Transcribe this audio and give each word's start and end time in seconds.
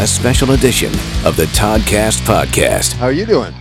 a 0.00 0.06
special 0.06 0.52
edition 0.52 0.92
of 1.24 1.36
the 1.36 1.46
Toddcast 1.54 2.20
podcast. 2.22 2.92
How 2.94 3.06
are 3.06 3.12
you 3.12 3.26
doing? 3.26 3.52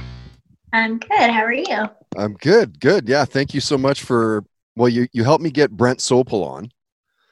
I'm 0.74 1.00
good. 1.00 1.30
How 1.32 1.44
are 1.44 1.54
you? 1.54 1.90
I'm 2.16 2.34
good. 2.36 2.80
Good. 2.80 3.08
Yeah. 3.10 3.26
Thank 3.26 3.54
you 3.54 3.60
so 3.62 3.78
much 3.78 4.04
for. 4.04 4.44
Well, 4.76 4.90
you 4.90 5.08
you 5.14 5.24
helped 5.24 5.44
me 5.44 5.50
get 5.50 5.72
Brent 5.72 6.00
Sopel 6.00 6.44
on, 6.46 6.70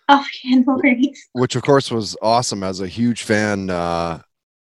Oh, 0.10 0.26
yeah, 0.44 0.58
no 0.66 0.74
worries. 0.76 1.28
which 1.34 1.56
of 1.56 1.62
course 1.62 1.92
was 1.92 2.18
awesome. 2.22 2.64
As 2.64 2.82
a 2.82 2.88
huge 2.88 3.22
fan, 3.24 3.70
uh, 3.70 4.20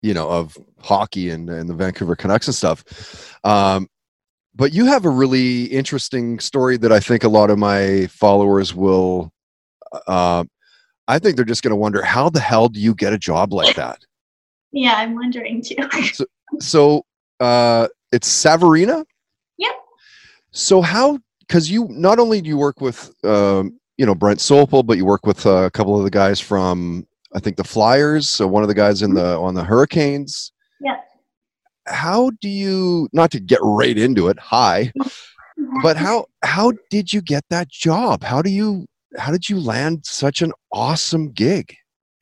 you 0.03 0.13
know, 0.13 0.29
of 0.29 0.57
hockey 0.81 1.31
and, 1.31 1.49
and 1.49 1.69
the 1.69 1.75
Vancouver 1.75 2.15
Canucks 2.15 2.47
and 2.47 2.55
stuff. 2.55 3.39
Um, 3.45 3.89
but 4.55 4.73
you 4.75 4.85
have 4.87 5.07
a 5.07 5.11
really 5.11 5.65
interesting 5.65 6.39
story 6.41 6.77
that 6.79 6.93
I 6.93 7.01
think 7.01 7.25
a 7.25 7.29
lot 7.29 7.49
of 7.51 7.59
my 7.59 8.07
followers 8.09 8.75
will. 8.75 9.33
Uh, 10.07 10.45
I 11.07 11.19
think 11.19 11.37
they're 11.37 11.45
just 11.47 11.63
going 11.63 11.71
to 11.71 11.77
wonder 11.77 12.03
how 12.03 12.29
the 12.29 12.41
hell 12.41 12.69
do 12.69 12.79
you 12.79 12.95
get 12.95 13.15
a 13.15 13.19
job 13.19 13.55
like 13.55 13.77
that? 13.77 14.05
Yeah, 14.73 14.95
I'm 14.97 15.15
wondering 15.15 15.63
too. 15.63 15.77
So 16.61 17.05
uh, 17.41 17.89
it's 18.11 18.27
Saverina. 18.27 19.05
Yep. 19.59 19.73
So 20.51 20.81
how? 20.81 21.19
Because 21.41 21.71
you 21.71 21.87
not 21.91 22.19
only 22.19 22.41
do 22.41 22.49
you 22.49 22.57
work 22.57 22.81
with 22.81 23.13
um, 23.23 23.79
you 23.99 24.07
know 24.07 24.15
Brent 24.15 24.41
Sopel, 24.41 24.85
but 24.85 24.97
you 24.97 25.05
work 25.05 25.27
with 25.27 25.45
uh, 25.45 25.65
a 25.65 25.71
couple 25.71 25.97
of 25.97 26.05
the 26.05 26.11
guys 26.11 26.41
from 26.41 27.07
I 27.35 27.39
think 27.39 27.57
the 27.57 27.65
Flyers. 27.65 28.29
So 28.29 28.47
one 28.47 28.63
of 28.63 28.69
the 28.69 28.75
guys 28.75 29.03
in 29.03 29.13
the 29.13 29.37
on 29.39 29.55
the 29.55 29.63
Hurricanes. 29.63 30.53
Yeah. 30.81 30.97
How 31.87 32.31
do 32.41 32.49
you 32.49 33.09
not 33.13 33.31
to 33.33 33.41
get 33.41 33.61
right 33.63 33.97
into 33.97 34.29
it? 34.29 34.39
Hi, 34.39 34.91
but 35.83 35.99
how 35.99 36.27
how 36.43 36.73
did 36.91 37.13
you 37.13 37.21
get 37.21 37.45
that 37.51 37.69
job? 37.69 38.23
How 38.23 38.41
do 38.41 38.51
you 38.51 38.87
how 39.19 39.33
did 39.33 39.51
you 39.51 39.61
land 39.61 40.07
such 40.07 40.41
an 40.41 40.53
awesome 40.73 41.31
gig? 41.31 41.75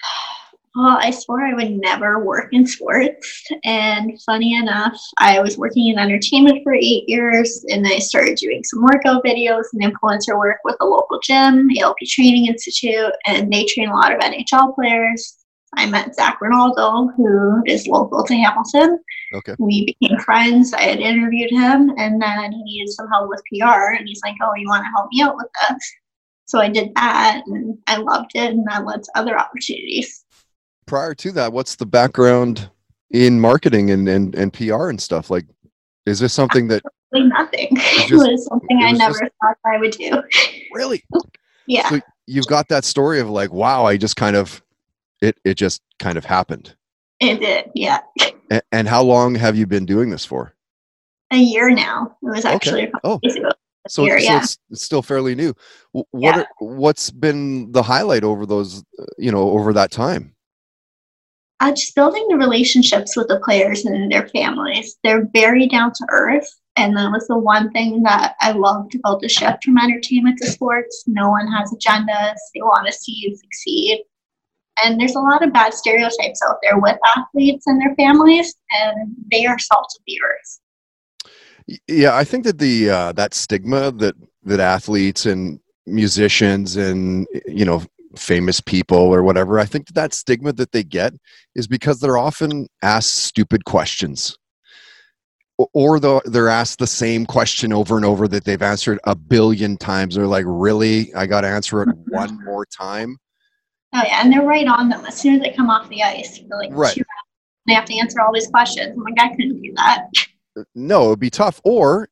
Well, 0.76 0.98
I 1.00 1.10
swore 1.10 1.40
I 1.40 1.54
would 1.54 1.70
never 1.70 2.22
work 2.22 2.52
in 2.52 2.66
sports. 2.66 3.44
And 3.64 4.20
funny 4.26 4.54
enough, 4.54 5.00
I 5.18 5.40
was 5.40 5.56
working 5.56 5.88
in 5.88 5.98
entertainment 5.98 6.62
for 6.62 6.74
eight 6.74 7.08
years 7.08 7.64
and 7.70 7.86
I 7.86 7.98
started 7.98 8.36
doing 8.36 8.62
some 8.62 8.82
workout 8.82 9.24
videos 9.24 9.64
and 9.72 9.82
influencer 9.82 10.38
work 10.38 10.58
with 10.64 10.76
a 10.80 10.84
local 10.84 11.18
gym, 11.20 11.70
ALP 11.80 11.96
Training 12.06 12.46
Institute, 12.46 13.10
and 13.26 13.50
they 13.50 13.64
train 13.64 13.88
a 13.88 13.94
lot 13.94 14.12
of 14.12 14.20
NHL 14.20 14.74
players. 14.74 15.36
I 15.76 15.86
met 15.86 16.14
Zac 16.14 16.42
Rinaldo, 16.42 17.08
who 17.16 17.62
is 17.66 17.86
local 17.86 18.22
to 18.24 18.34
Hamilton. 18.34 18.98
Okay. 19.34 19.54
We 19.58 19.96
became 19.98 20.18
friends. 20.18 20.74
I 20.74 20.82
had 20.82 21.00
interviewed 21.00 21.50
him 21.52 21.90
and 21.96 22.20
then 22.20 22.52
he 22.52 22.62
needed 22.64 22.92
some 22.92 23.08
help 23.08 23.30
with 23.30 23.42
PR 23.50 23.94
and 23.94 24.06
he's 24.06 24.20
like, 24.22 24.36
Oh, 24.42 24.52
you 24.56 24.68
want 24.68 24.84
to 24.84 24.90
help 24.90 25.08
me 25.10 25.22
out 25.22 25.36
with 25.36 25.48
this? 25.54 25.92
So 26.44 26.60
I 26.60 26.68
did 26.68 26.94
that 26.94 27.42
and 27.46 27.78
I 27.86 27.96
loved 27.96 28.32
it 28.34 28.52
and 28.52 28.64
that 28.68 28.84
led 28.84 29.02
to 29.02 29.10
other 29.16 29.38
opportunities. 29.38 30.25
Prior 30.86 31.14
to 31.14 31.32
that, 31.32 31.52
what's 31.52 31.76
the 31.76 31.86
background 31.86 32.70
in 33.10 33.40
marketing 33.40 33.90
and, 33.90 34.08
and, 34.08 34.34
and 34.34 34.52
PR 34.52 34.88
and 34.88 35.00
stuff? 35.00 35.30
Like, 35.30 35.46
is 36.06 36.18
this 36.20 36.32
something 36.32 36.68
that 36.68 36.82
nothing. 37.12 37.68
It 37.72 38.08
just- 38.08 38.12
was 38.12 38.46
something 38.46 38.80
it 38.80 38.84
I 38.84 38.90
was 38.90 38.98
never 38.98 39.18
just- 39.20 39.32
thought 39.42 39.56
I 39.64 39.78
would 39.78 39.92
do. 39.92 40.22
really 40.72 41.02
Yeah. 41.66 41.88
So 41.88 42.00
you've 42.26 42.46
got 42.46 42.68
that 42.68 42.84
story 42.84 43.18
of 43.20 43.28
like, 43.28 43.52
wow, 43.52 43.84
I 43.86 43.96
just 43.96 44.14
kind 44.16 44.36
of, 44.36 44.62
it, 45.20 45.36
it 45.44 45.54
just 45.54 45.82
kind 45.98 46.16
of 46.16 46.24
happened. 46.24 46.76
It 47.20 47.40
did. 47.40 47.70
Yeah. 47.74 47.98
And, 48.48 48.62
and 48.70 48.86
how 48.88 49.02
long 49.02 49.34
have 49.34 49.56
you 49.56 49.66
been 49.66 49.84
doing 49.86 50.10
this 50.10 50.24
for? 50.24 50.54
A 51.32 51.36
year 51.36 51.68
now. 51.70 52.16
It 52.22 52.26
was 52.26 52.44
actually 52.44 52.84
a 52.84 52.90
couple 52.92 53.20
Oh, 53.24 53.28
ago. 53.28 53.48
so, 53.88 54.04
year, 54.04 54.20
so 54.20 54.24
yeah. 54.24 54.38
it's, 54.40 54.58
it's 54.70 54.82
still 54.82 55.02
fairly 55.02 55.34
new. 55.34 55.52
What, 55.90 56.06
Yeah. 56.16 56.40
are, 56.42 56.46
what's 56.60 57.10
been 57.10 57.72
the 57.72 57.82
highlight 57.82 58.22
over 58.22 58.46
those, 58.46 58.84
uh, 59.00 59.04
you 59.18 59.32
know, 59.32 59.50
over 59.50 59.72
that 59.72 59.90
time? 59.90 60.35
Uh, 61.60 61.72
just 61.72 61.94
building 61.94 62.26
the 62.28 62.36
relationships 62.36 63.16
with 63.16 63.28
the 63.28 63.40
players 63.40 63.86
and 63.86 64.12
their 64.12 64.28
families. 64.28 64.96
They're 65.02 65.28
very 65.32 65.66
down 65.66 65.92
to 65.92 66.06
earth. 66.10 66.48
And 66.76 66.94
that 66.96 67.10
was 67.10 67.26
the 67.26 67.38
one 67.38 67.70
thing 67.72 68.02
that 68.02 68.34
I 68.40 68.52
loved 68.52 68.94
about 68.94 69.20
the 69.20 69.28
shift 69.28 69.64
from 69.64 69.78
entertainment 69.78 70.38
to 70.38 70.46
sports. 70.50 71.04
No 71.06 71.30
one 71.30 71.50
has 71.50 71.72
agendas. 71.72 72.36
They 72.54 72.60
want 72.60 72.86
to 72.86 72.92
see 72.92 73.12
you 73.12 73.34
succeed. 73.34 74.04
And 74.84 75.00
there's 75.00 75.14
a 75.14 75.20
lot 75.20 75.42
of 75.42 75.54
bad 75.54 75.72
stereotypes 75.72 76.40
out 76.46 76.58
there 76.62 76.78
with 76.78 76.98
athletes 77.16 77.66
and 77.66 77.80
their 77.80 77.94
families, 77.94 78.54
and 78.70 79.14
they 79.30 79.46
are 79.46 79.58
salt 79.58 79.90
of 79.96 80.02
the 80.06 80.18
earth. 80.22 81.78
Yeah, 81.88 82.14
I 82.14 82.24
think 82.24 82.44
that 82.44 82.58
the 82.58 82.90
uh, 82.90 83.12
that 83.12 83.32
stigma 83.32 83.90
that 83.92 84.14
that 84.44 84.60
athletes 84.60 85.24
and 85.24 85.58
musicians 85.86 86.76
and 86.76 87.26
you 87.46 87.64
know 87.64 87.82
famous 88.18 88.60
people 88.60 88.98
or 88.98 89.22
whatever, 89.22 89.58
I 89.58 89.64
think 89.64 89.86
that, 89.86 89.94
that 89.94 90.14
stigma 90.14 90.52
that 90.54 90.72
they 90.72 90.84
get 90.84 91.14
is 91.54 91.66
because 91.66 92.00
they're 92.00 92.18
often 92.18 92.68
asked 92.82 93.14
stupid 93.14 93.64
questions, 93.64 94.36
or 95.72 96.00
they're 96.00 96.48
asked 96.48 96.78
the 96.78 96.86
same 96.86 97.26
question 97.26 97.72
over 97.72 97.96
and 97.96 98.04
over 98.04 98.28
that 98.28 98.44
they've 98.44 98.62
answered 98.62 98.98
a 99.04 99.14
billion 99.14 99.76
times. 99.76 100.14
They're 100.14 100.26
like, 100.26 100.44
"Really? 100.46 101.14
I 101.14 101.26
got 101.26 101.42
to 101.42 101.48
answer 101.48 101.82
it 101.82 101.88
one 102.08 102.44
more 102.44 102.66
time." 102.66 103.18
Oh 103.94 104.02
yeah, 104.04 104.22
and 104.22 104.32
they're 104.32 104.42
right 104.42 104.66
on 104.66 104.88
them 104.88 105.04
as 105.06 105.16
soon 105.16 105.36
as 105.36 105.42
they 105.42 105.52
come 105.52 105.70
off 105.70 105.88
the 105.88 106.02
ice. 106.02 106.38
They're 106.38 106.58
like, 106.58 106.70
Right. 106.72 106.94
"Shoot, 106.94 107.06
they 107.66 107.74
have 107.74 107.84
to 107.86 107.98
answer 107.98 108.20
all 108.20 108.32
these 108.32 108.48
questions. 108.48 108.92
I'm 108.96 109.02
like, 109.02 109.14
I 109.18 109.28
couldn't 109.30 109.60
do 109.60 109.72
that. 109.76 110.08
No, 110.74 111.06
it'd 111.06 111.20
be 111.20 111.30
tough, 111.30 111.60
or 111.64 112.08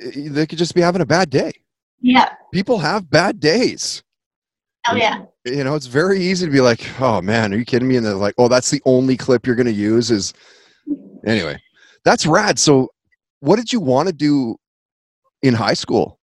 eh, 0.00 0.28
they 0.30 0.46
could 0.46 0.58
just 0.58 0.74
be 0.74 0.80
having 0.80 1.02
a 1.02 1.06
bad 1.06 1.30
day. 1.30 1.52
Yeah. 2.00 2.34
People 2.52 2.78
have 2.78 3.10
bad 3.10 3.40
days. 3.40 4.02
Oh 4.88 4.96
yeah. 4.96 5.22
you 5.44 5.64
know, 5.64 5.74
it's 5.74 5.86
very 5.86 6.20
easy 6.20 6.46
to 6.46 6.52
be 6.52 6.60
like, 6.60 6.86
"Oh 7.00 7.22
man, 7.22 7.52
are 7.52 7.56
you 7.56 7.64
kidding 7.64 7.88
me?" 7.88 7.96
And 7.96 8.04
they're 8.04 8.14
like, 8.14 8.34
"Oh, 8.38 8.48
that's 8.48 8.70
the 8.70 8.82
only 8.84 9.16
clip 9.16 9.46
you're 9.46 9.56
going 9.56 9.66
to 9.66 9.72
use." 9.72 10.10
Is 10.10 10.34
anyway, 11.26 11.60
that's 12.04 12.26
rad. 12.26 12.58
So, 12.58 12.90
what 13.40 13.56
did 13.56 13.72
you 13.72 13.80
want 13.80 14.08
to 14.08 14.14
do 14.14 14.56
in 15.42 15.54
high 15.54 15.74
school? 15.74 16.18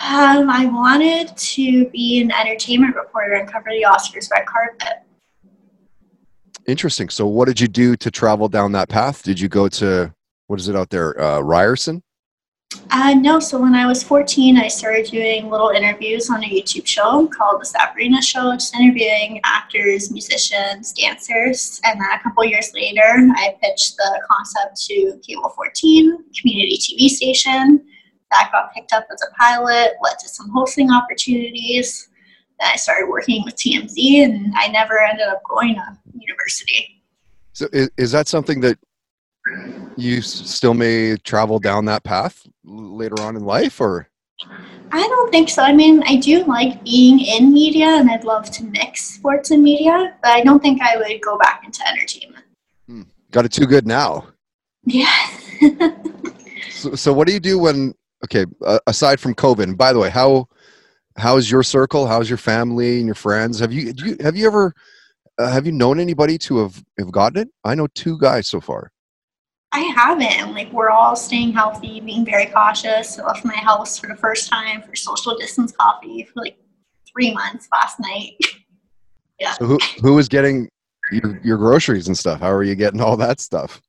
Um, 0.00 0.48
I 0.48 0.66
wanted 0.66 1.36
to 1.36 1.88
be 1.90 2.20
an 2.20 2.32
entertainment 2.32 2.96
reporter 2.96 3.34
and 3.34 3.50
cover 3.50 3.70
the 3.70 3.86
Oscars 3.86 4.30
red 4.30 4.46
carpet. 4.46 5.02
Interesting. 6.66 7.08
So, 7.08 7.26
what 7.26 7.46
did 7.48 7.60
you 7.60 7.68
do 7.68 7.96
to 7.96 8.10
travel 8.10 8.48
down 8.48 8.72
that 8.72 8.88
path? 8.88 9.22
Did 9.22 9.40
you 9.40 9.48
go 9.48 9.68
to 9.68 10.12
what 10.46 10.58
is 10.58 10.68
it 10.68 10.76
out 10.76 10.90
there, 10.90 11.20
uh, 11.20 11.40
Ryerson? 11.40 12.02
Uh, 12.92 13.14
no, 13.14 13.40
so 13.40 13.60
when 13.60 13.74
I 13.74 13.86
was 13.86 14.02
14, 14.02 14.56
I 14.56 14.68
started 14.68 15.06
doing 15.06 15.48
little 15.48 15.70
interviews 15.70 16.28
on 16.30 16.42
a 16.42 16.46
YouTube 16.46 16.86
show 16.86 17.26
called 17.28 17.60
The 17.60 17.66
Sabrina 17.66 18.20
Show, 18.22 18.52
just 18.54 18.74
interviewing 18.74 19.40
actors, 19.44 20.10
musicians, 20.10 20.92
dancers. 20.92 21.80
And 21.84 22.00
then 22.00 22.08
a 22.12 22.22
couple 22.22 22.44
years 22.44 22.72
later, 22.74 23.02
I 23.36 23.56
pitched 23.62 23.96
the 23.96 24.20
concept 24.28 24.84
to 24.86 25.20
Cable 25.26 25.50
14, 25.50 26.24
community 26.40 26.78
TV 26.78 27.08
station. 27.08 27.84
That 28.30 28.50
got 28.52 28.72
picked 28.72 28.92
up 28.92 29.06
as 29.12 29.22
a 29.22 29.34
pilot, 29.34 29.92
led 30.02 30.18
to 30.20 30.28
some 30.28 30.50
hosting 30.50 30.90
opportunities. 30.90 32.08
Then 32.60 32.70
I 32.72 32.76
started 32.76 33.08
working 33.08 33.44
with 33.44 33.56
TMZ, 33.56 34.24
and 34.24 34.52
I 34.56 34.68
never 34.68 35.00
ended 35.00 35.26
up 35.26 35.42
going 35.48 35.74
to 35.74 35.98
university. 36.12 37.02
So, 37.52 37.68
is, 37.72 37.90
is 37.96 38.12
that 38.12 38.28
something 38.28 38.60
that 38.60 38.78
you 40.00 40.22
still 40.22 40.74
may 40.74 41.16
travel 41.18 41.58
down 41.58 41.84
that 41.86 42.04
path 42.04 42.46
later 42.64 43.20
on 43.20 43.36
in 43.36 43.44
life, 43.44 43.80
or 43.80 44.08
I 44.92 45.00
don't 45.00 45.30
think 45.30 45.48
so. 45.48 45.62
I 45.62 45.72
mean, 45.72 46.02
I 46.06 46.16
do 46.16 46.44
like 46.44 46.82
being 46.82 47.20
in 47.20 47.52
media 47.52 47.86
and 47.86 48.10
I'd 48.10 48.24
love 48.24 48.50
to 48.52 48.64
mix 48.64 49.04
sports 49.04 49.50
and 49.50 49.62
media, 49.62 50.16
but 50.22 50.30
I 50.30 50.42
don't 50.42 50.60
think 50.60 50.82
I 50.82 50.96
would 50.96 51.20
go 51.22 51.38
back 51.38 51.62
into 51.64 51.86
entertainment. 51.86 52.44
got 53.30 53.44
it 53.44 53.52
too 53.52 53.66
good 53.66 53.86
now? 53.86 54.26
Yeah. 54.84 55.14
So, 56.70 56.94
so 56.94 57.12
what 57.12 57.26
do 57.26 57.34
you 57.34 57.40
do 57.40 57.58
when 57.58 57.94
okay 58.24 58.46
uh, 58.64 58.78
aside 58.86 59.20
from 59.20 59.34
covid 59.34 59.64
and 59.64 59.76
by 59.76 59.92
the 59.92 59.98
way 59.98 60.08
how 60.08 60.48
how's 61.16 61.50
your 61.50 61.62
circle 61.62 62.06
how's 62.06 62.30
your 62.30 62.38
family 62.38 62.98
and 62.98 63.06
your 63.06 63.14
friends 63.14 63.58
have 63.58 63.72
you, 63.72 63.92
do 63.92 64.10
you 64.10 64.16
have 64.20 64.36
you 64.36 64.46
ever 64.46 64.74
uh, 65.38 65.50
have 65.50 65.66
you 65.66 65.72
known 65.72 66.00
anybody 66.00 66.38
to 66.38 66.58
have 66.58 66.82
have 66.98 67.12
gotten 67.12 67.42
it 67.42 67.48
i 67.64 67.74
know 67.74 67.86
two 67.88 68.18
guys 68.18 68.48
so 68.48 68.60
far 68.60 68.92
I 69.72 69.80
haven't. 69.96 70.52
Like, 70.52 70.72
we're 70.72 70.90
all 70.90 71.14
staying 71.14 71.52
healthy, 71.52 72.00
being 72.00 72.24
very 72.24 72.46
cautious. 72.46 73.18
I 73.18 73.24
left 73.24 73.44
my 73.44 73.54
house 73.56 73.98
for 73.98 74.08
the 74.08 74.16
first 74.16 74.48
time 74.50 74.82
for 74.82 74.96
social 74.96 75.36
distance 75.36 75.72
coffee 75.72 76.24
for 76.24 76.40
like 76.40 76.56
three 77.10 77.32
months 77.32 77.68
last 77.72 77.98
night. 78.00 78.36
Yeah. 79.40 79.52
So 79.52 79.64
who 79.64 79.78
who 80.02 80.18
is 80.18 80.28
getting 80.28 80.68
your, 81.10 81.40
your 81.42 81.56
groceries 81.56 82.08
and 82.08 82.18
stuff 82.18 82.40
how 82.40 82.50
are 82.50 82.62
you 82.62 82.74
getting 82.74 83.00
all 83.00 83.16
that 83.16 83.40
stuff 83.40 83.80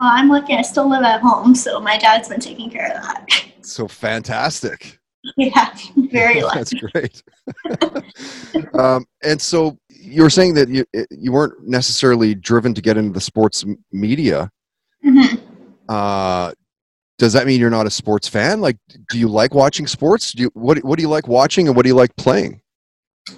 Well, 0.00 0.10
I'm 0.12 0.28
lucky. 0.28 0.54
I 0.54 0.62
still 0.62 0.88
live 0.88 1.02
at 1.02 1.20
home, 1.20 1.56
so 1.56 1.80
my 1.80 1.98
dad's 1.98 2.28
been 2.28 2.38
taking 2.38 2.70
care 2.70 2.86
of 2.86 3.02
that. 3.02 3.26
So 3.64 3.86
fantastic. 3.88 4.98
yeah, 5.36 5.72
very 6.10 6.42
lucky. 6.42 6.58
That's 6.58 6.74
great. 6.74 7.22
um, 8.74 9.04
and 9.22 9.40
so 9.40 9.78
you 9.88 10.22
were 10.22 10.30
saying 10.30 10.54
that 10.54 10.68
you 10.68 10.84
you 11.10 11.32
weren't 11.32 11.66
necessarily 11.66 12.34
driven 12.34 12.74
to 12.74 12.80
get 12.80 12.96
into 12.96 13.12
the 13.12 13.20
sports 13.20 13.64
media. 13.92 14.50
Mhm. 15.04 15.40
Uh, 15.88 16.52
does 17.18 17.32
that 17.34 17.46
mean 17.46 17.60
you're 17.60 17.70
not 17.70 17.86
a 17.86 17.90
sports 17.90 18.28
fan? 18.28 18.60
Like, 18.60 18.76
do 19.10 19.18
you 19.18 19.28
like 19.28 19.54
watching 19.54 19.86
sports? 19.86 20.32
Do 20.32 20.44
you 20.44 20.50
what 20.54 20.78
What 20.84 20.96
do 20.96 21.02
you 21.02 21.08
like 21.08 21.28
watching, 21.28 21.66
and 21.68 21.76
what 21.76 21.82
do 21.84 21.88
you 21.88 21.94
like 21.94 22.14
playing? 22.16 22.60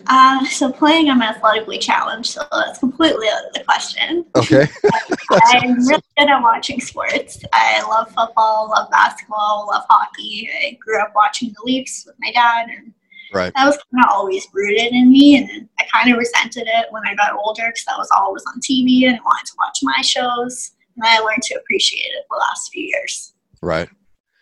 Uh, 0.06 0.42
so 0.46 0.72
playing, 0.72 1.10
I'm 1.10 1.20
athletically 1.20 1.78
challenged, 1.78 2.30
so 2.30 2.42
that's 2.50 2.78
completely 2.78 3.28
out 3.28 3.44
of 3.46 3.52
the 3.52 3.62
question. 3.64 4.24
Okay. 4.34 4.66
I'm 5.30 5.74
really 5.86 6.02
good 6.18 6.28
at 6.30 6.40
watching 6.40 6.80
sports. 6.80 7.44
I 7.52 7.82
love 7.82 8.08
football, 8.08 8.70
love 8.74 8.90
basketball, 8.90 9.66
love 9.70 9.84
hockey. 9.90 10.48
I 10.62 10.78
grew 10.80 10.98
up 11.02 11.12
watching 11.14 11.50
the 11.50 11.60
Leafs 11.64 12.04
with 12.06 12.14
my 12.18 12.32
dad, 12.32 12.68
and 12.70 12.94
Right. 13.34 13.52
that 13.56 13.66
was 13.66 13.76
kind 13.92 14.04
of 14.06 14.10
always 14.12 14.46
rooted 14.54 14.92
in 14.92 15.10
me. 15.10 15.36
And 15.36 15.68
I 15.78 15.84
kind 15.92 16.10
of 16.10 16.18
resented 16.18 16.66
it 16.66 16.86
when 16.90 17.02
I 17.06 17.14
got 17.16 17.32
older 17.34 17.64
because 17.66 17.84
that 17.86 17.98
was 17.98 18.08
always 18.16 18.44
on 18.54 18.60
TV 18.60 19.06
and 19.06 19.16
I 19.16 19.20
wanted 19.22 19.46
to 19.46 19.52
watch 19.58 19.78
my 19.82 20.00
shows. 20.02 20.70
And 20.96 21.04
I 21.04 21.18
learned 21.20 21.42
to 21.42 21.54
appreciate 21.54 22.06
it 22.06 22.24
the 22.30 22.36
last 22.36 22.70
few 22.72 22.84
years. 22.84 23.34
Right. 23.62 23.88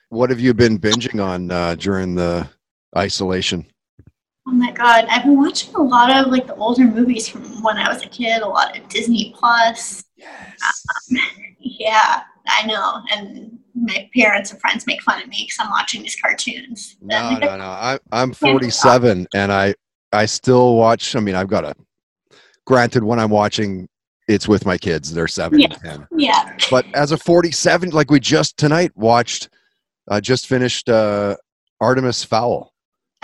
What 0.09 0.31
have 0.31 0.41
you 0.41 0.53
been 0.53 0.79
binging 0.79 1.25
on 1.25 1.51
uh, 1.51 1.75
during 1.77 2.15
the 2.15 2.49
isolation? 2.97 3.67
Oh 4.47 4.53
my 4.53 4.73
god, 4.73 5.07
I've 5.09 5.23
been 5.23 5.39
watching 5.39 5.75
a 5.75 5.83
lot 5.83 6.11
of 6.11 6.31
like 6.31 6.49
the 6.49 6.57
older 6.57 6.85
movies 6.85 7.29
from 7.29 7.63
when 7.63 7.77
I 7.77 7.89
was 7.89 8.03
a 8.03 8.09
kid, 8.09 8.43
a 8.43 8.47
lot 8.47 8.77
of 8.77 8.89
Disney 8.89 9.33
Plus. 9.39 10.05
Yes. 10.17 10.83
Yeah, 11.59 12.23
I 12.49 12.67
know. 12.67 13.03
And 13.13 13.59
my 13.75 14.11
parents 14.15 14.51
and 14.51 14.61
friends 14.61 14.87
make 14.87 15.01
fun 15.03 15.23
of 15.23 15.29
me 15.29 15.47
because 15.47 15.57
I'm 15.61 15.71
watching 15.71 16.03
these 16.03 16.17
cartoons. 16.21 16.97
No, 17.01 17.39
no, 17.39 17.57
no. 17.57 17.65
I, 17.65 17.99
I'm 18.11 18.33
47, 18.35 19.29
and 19.33 19.53
I 19.53 19.75
I 20.13 20.27
still 20.27 20.75
watch. 20.75 21.15
I 21.17 21.21
mean, 21.21 21.35
I've 21.35 21.49
got 21.49 21.65
a. 21.65 21.75
Granted, 22.67 23.03
when 23.03 23.19
I'm 23.19 23.31
watching, 23.31 23.89
it's 24.29 24.47
with 24.49 24.65
my 24.67 24.79
kids. 24.79 25.13
They're 25.13 25.29
seven 25.29 25.61
Yeah. 25.61 25.69
and 25.73 25.81
ten. 25.83 26.07
Yeah. 26.17 26.57
But 26.71 26.87
as 26.95 27.13
a 27.13 27.17
47, 27.19 27.91
like 27.91 28.11
we 28.11 28.21
just 28.21 28.57
tonight 28.57 28.93
watched, 28.97 29.49
uh, 30.09 30.21
just 30.21 30.47
finished 30.47 30.89
uh, 30.89 31.37
Artemis 31.81 32.25
Fowl 32.25 32.73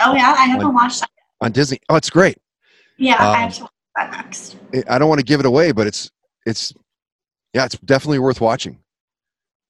Oh 0.01 0.13
yeah, 0.13 0.33
I 0.37 0.45
haven't 0.45 0.65
Like- 0.67 0.75
watched 0.75 1.01
that. 1.01 1.09
on 1.41 1.51
Disney. 1.51 1.79
Oh, 1.89 1.95
it's 1.95 2.09
great. 2.09 2.37
Yeah, 2.97 3.15
Um, 3.15 3.35
I 3.35 3.37
have 3.41 3.55
to 3.55 3.61
watch 3.63 3.71
that 3.97 4.11
next. 4.11 4.55
I- 4.87 4.97
don't 4.97 5.09
want 5.09 5.19
to 5.19 5.25
give 5.25 5.39
it 5.41 5.45
away, 5.45 5.71
but 5.73 5.87
it's 5.87 6.09
it's 6.45 6.73
yeah, 7.53 7.65
it's 7.65 7.77
definitely 7.79 8.19
worth 8.19 8.39
watching. 8.41 8.79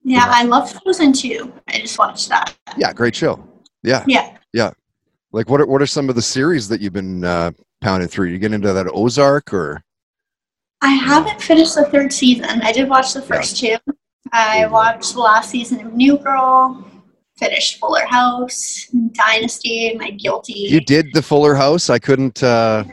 Yeah, 0.04 0.26
yeah. 0.26 0.31
I 0.34 0.44
love 0.44 0.72
Frozen 0.84 1.14
too. 1.14 1.52
I 1.68 1.80
just 1.80 1.98
watched 1.98 2.30
that. 2.30 2.56
Yeah, 2.78 2.94
great 2.94 3.16
show. 3.16 3.44
Yeah. 3.84 4.04
Yeah, 4.08 4.38
Yeah. 4.54 4.72
like 5.31 5.50
what 5.50 5.62
are, 5.62 5.66
what 5.66 5.81
are 5.81 5.88
some 5.88 6.10
of 6.10 6.16
the 6.16 6.22
series 6.22 6.68
that 6.70 6.80
you've 6.81 6.94
been 6.94 7.24
uh, 7.24 7.52
pounding 7.81 8.08
through? 8.10 8.28
You 8.28 8.38
get 8.38 8.54
into 8.54 8.72
that 8.74 8.88
Ozark 8.94 9.54
or 9.54 9.84
I 10.81 10.92
haven't 10.92 11.42
finished 11.42 11.76
the 11.76 11.86
third 11.86 12.14
season. 12.14 12.62
I 12.62 12.72
did 12.72 12.88
watch 12.90 13.14
the 13.14 13.22
first 13.22 13.58
two. 13.58 13.76
I 14.31 14.66
watched 14.68 15.14
the 15.14 15.20
last 15.20 15.50
season 15.50 15.86
of 15.86 15.94
New 15.94 16.18
Girl, 16.18 16.86
finished 17.38 17.80
Fuller 17.80 18.06
House, 18.06 18.88
Dynasty, 19.14 19.96
My 19.98 20.12
Guilty. 20.12 20.54
you 20.54 20.80
did 20.80 21.08
the 21.14 21.22
Fuller 21.22 21.56
House? 21.56 21.90
I 21.90 22.00
couldn't. 22.00 22.42
Uh, 22.44 22.84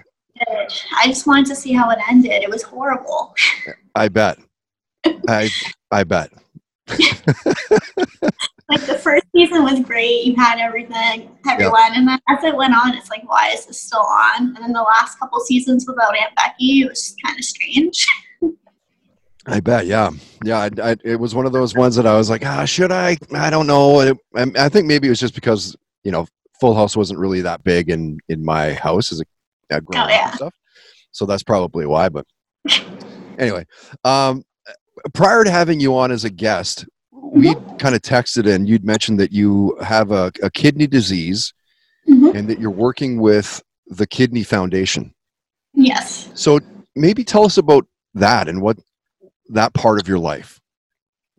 I 0.97 1.07
just 1.07 1.27
wanted 1.27 1.47
to 1.47 1.55
see 1.55 1.73
how 1.73 1.91
it 1.91 1.99
ended. 2.09 2.43
It 2.43 2.51
was 2.51 2.63
horrible. 2.63 3.35
I 3.95 4.09
bet. 4.09 4.39
I 5.29 5.49
I 5.91 6.05
bet. 6.05 6.31
Like 8.69 8.85
the 8.85 8.99
first 8.99 9.25
season 9.35 9.63
was 9.63 9.81
great. 9.81 10.25
You 10.25 10.35
had 10.37 10.59
everything, 10.59 11.37
everyone, 11.49 11.95
and 11.95 12.09
then 12.09 12.19
as 12.29 12.43
it 12.43 12.57
went 12.57 12.75
on, 12.75 12.95
it's 12.95 13.11
like, 13.11 13.23
why 13.29 13.51
is 13.51 13.65
this 13.67 13.81
still 13.81 14.01
on? 14.01 14.49
And 14.49 14.57
then 14.57 14.73
the 14.73 14.83
last 14.83 15.19
couple 15.21 15.39
seasons 15.41 15.85
without 15.87 16.17
Aunt 16.17 16.35
Becky, 16.35 16.81
it 16.81 16.89
was 16.89 17.15
kind 17.25 17.39
of 17.39 17.45
strange. 17.45 18.07
I 19.47 19.61
bet, 19.61 19.87
yeah, 19.87 20.11
yeah. 20.45 20.59
I, 20.59 20.71
I, 20.83 20.97
it 21.05 21.21
was 21.21 21.33
one 21.33 21.47
of 21.47 21.53
those 21.53 21.77
ones 21.77 21.95
that 21.95 22.07
I 22.07 22.17
was 22.17 22.29
like, 22.29 22.45
ah, 22.45 22.65
should 22.65 22.91
I? 22.91 23.17
I 23.33 23.51
don't 23.51 23.69
know. 23.69 24.01
It, 24.01 24.19
I, 24.35 24.47
I 24.59 24.69
think 24.69 24.87
maybe 24.87 25.07
it 25.07 25.11
was 25.11 25.21
just 25.21 25.37
because 25.37 25.77
you 26.07 26.13
know, 26.13 26.25
Full 26.61 26.75
House 26.75 26.97
wasn't 26.97 27.19
really 27.19 27.41
that 27.43 27.65
big 27.65 27.91
in 27.91 28.19
in 28.29 28.45
my 28.45 28.75
house 28.75 29.11
as 29.11 29.21
a 29.21 29.25
uh, 29.75 29.81
growing 29.81 30.05
up 30.05 30.09
yeah. 30.09 30.29
and 30.29 30.37
stuff. 30.37 30.55
So 31.11 31.27
that's 31.27 31.43
probably 31.43 31.85
why. 31.85 32.09
But 32.09 32.27
anyway, 33.39 33.67
um, 34.05 34.45
prior 35.15 35.43
to 35.43 35.51
having 35.51 35.81
you 35.81 35.97
on 35.97 36.13
as 36.13 36.25
a 36.25 36.31
guest, 36.31 36.87
we 37.33 37.55
kind 37.79 37.95
of 37.95 38.03
texted 38.03 38.53
and 38.53 38.69
you'd 38.69 38.85
mentioned 38.85 39.19
that 39.21 39.33
you 39.33 39.77
have 39.83 40.11
a, 40.11 40.33
a 40.43 40.51
kidney 40.51 40.87
disease 40.87 41.53
Mhm. 42.09 42.35
and 42.37 42.49
that 42.49 42.61
you're 42.61 42.71
working 42.71 43.21
with 43.21 43.63
the 43.89 44.07
Kidney 44.07 44.45
Foundation. 44.45 45.13
Yes. 45.75 46.31
So 46.35 46.61
maybe 46.95 47.25
tell 47.25 47.45
us 47.45 47.59
about 47.59 47.85
that 48.15 48.49
and 48.49 48.63
what 48.63 48.79
that 49.49 49.75
part 49.75 50.01
of 50.01 50.07
your 50.07 50.19
life. 50.19 50.61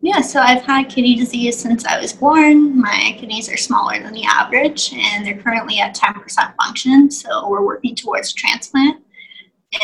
Yeah, 0.00 0.20
so 0.20 0.40
I've 0.40 0.62
had 0.62 0.88
kidney 0.88 1.16
disease 1.16 1.58
since 1.58 1.84
I 1.84 1.98
was 2.00 2.12
born. 2.12 2.78
My 2.80 3.16
kidneys 3.18 3.48
are 3.50 3.56
smaller 3.56 4.00
than 4.00 4.12
the 4.12 4.24
average, 4.24 4.92
and 4.92 5.26
they're 5.26 5.42
currently 5.42 5.80
at 5.80 5.94
10% 5.96 6.54
function, 6.62 7.10
so 7.10 7.48
we're 7.48 7.64
working 7.64 7.96
towards 7.96 8.32
transplant. 8.32 9.02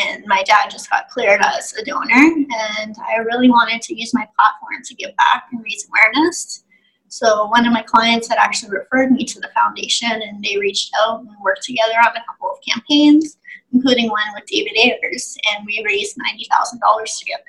And 0.01 0.23
my 0.25 0.41
dad 0.43 0.69
just 0.69 0.89
got 0.89 1.09
cleared 1.09 1.41
as 1.41 1.73
a 1.75 1.85
donor, 1.85 2.09
and 2.09 2.95
I 3.07 3.17
really 3.17 3.49
wanted 3.49 3.81
to 3.83 3.97
use 3.97 4.13
my 4.13 4.27
platform 4.35 4.81
to 4.83 4.95
give 4.95 5.15
back 5.15 5.45
and 5.51 5.63
raise 5.63 5.87
awareness. 5.87 6.63
So 7.07 7.45
one 7.45 7.67
of 7.67 7.71
my 7.71 7.83
clients 7.83 8.27
had 8.27 8.39
actually 8.39 8.71
referred 8.71 9.11
me 9.11 9.25
to 9.25 9.39
the 9.39 9.49
foundation, 9.53 10.09
and 10.11 10.43
they 10.43 10.57
reached 10.57 10.91
out 11.03 11.19
and 11.19 11.29
worked 11.43 11.63
together 11.63 11.93
on 11.99 12.17
a 12.17 12.25
couple 12.25 12.49
of 12.49 12.57
campaigns, 12.67 13.37
including 13.73 14.09
one 14.09 14.23
with 14.33 14.45
David 14.47 14.73
Ayres, 14.75 15.37
and 15.53 15.65
we 15.65 15.83
raised 15.85 16.17
$90,000 16.17 17.19
together. 17.19 17.43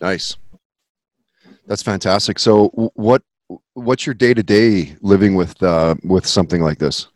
Nice. 0.00 0.36
That's 1.66 1.82
fantastic. 1.82 2.38
So 2.38 2.68
what 2.94 3.22
what's 3.74 4.06
your 4.06 4.14
day 4.14 4.34
to 4.34 4.42
day 4.42 4.96
living 5.00 5.34
with 5.34 5.60
uh, 5.62 5.96
with 6.04 6.26
something 6.26 6.62
like 6.62 6.78
this? 6.78 7.08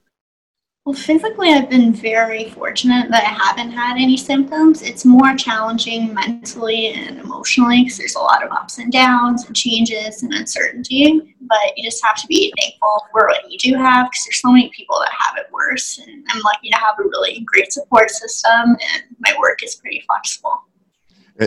Well, 0.86 0.94
physically, 0.94 1.50
I've 1.50 1.68
been 1.68 1.92
very 1.92 2.48
fortunate 2.50 3.10
that 3.10 3.22
I 3.22 3.28
haven't 3.28 3.70
had 3.70 3.98
any 3.98 4.16
symptoms. 4.16 4.80
It's 4.80 5.04
more 5.04 5.36
challenging 5.36 6.14
mentally 6.14 6.94
and 6.94 7.18
emotionally 7.18 7.82
because 7.82 7.98
there's 7.98 8.14
a 8.14 8.20
lot 8.20 8.42
of 8.42 8.50
ups 8.50 8.78
and 8.78 8.90
downs 8.90 9.44
and 9.44 9.54
changes 9.54 10.22
and 10.22 10.32
uncertainty. 10.32 11.36
But 11.42 11.76
you 11.76 11.84
just 11.84 12.02
have 12.04 12.16
to 12.16 12.26
be 12.26 12.52
thankful 12.58 13.04
for 13.12 13.26
what 13.26 13.50
you 13.50 13.58
do 13.58 13.76
have 13.76 14.06
because 14.06 14.24
there's 14.24 14.40
so 14.40 14.52
many 14.52 14.70
people 14.74 14.98
that 15.00 15.12
have 15.18 15.36
it 15.36 15.52
worse. 15.52 15.98
And 15.98 16.24
I'm 16.30 16.40
lucky 16.42 16.70
to 16.70 16.76
have 16.76 16.98
a 16.98 17.02
really 17.02 17.40
great 17.40 17.72
support 17.72 18.10
system, 18.10 18.52
and 18.70 19.02
my 19.18 19.34
work 19.38 19.62
is 19.62 19.76
pretty 19.76 20.02
flexible. 20.06 20.62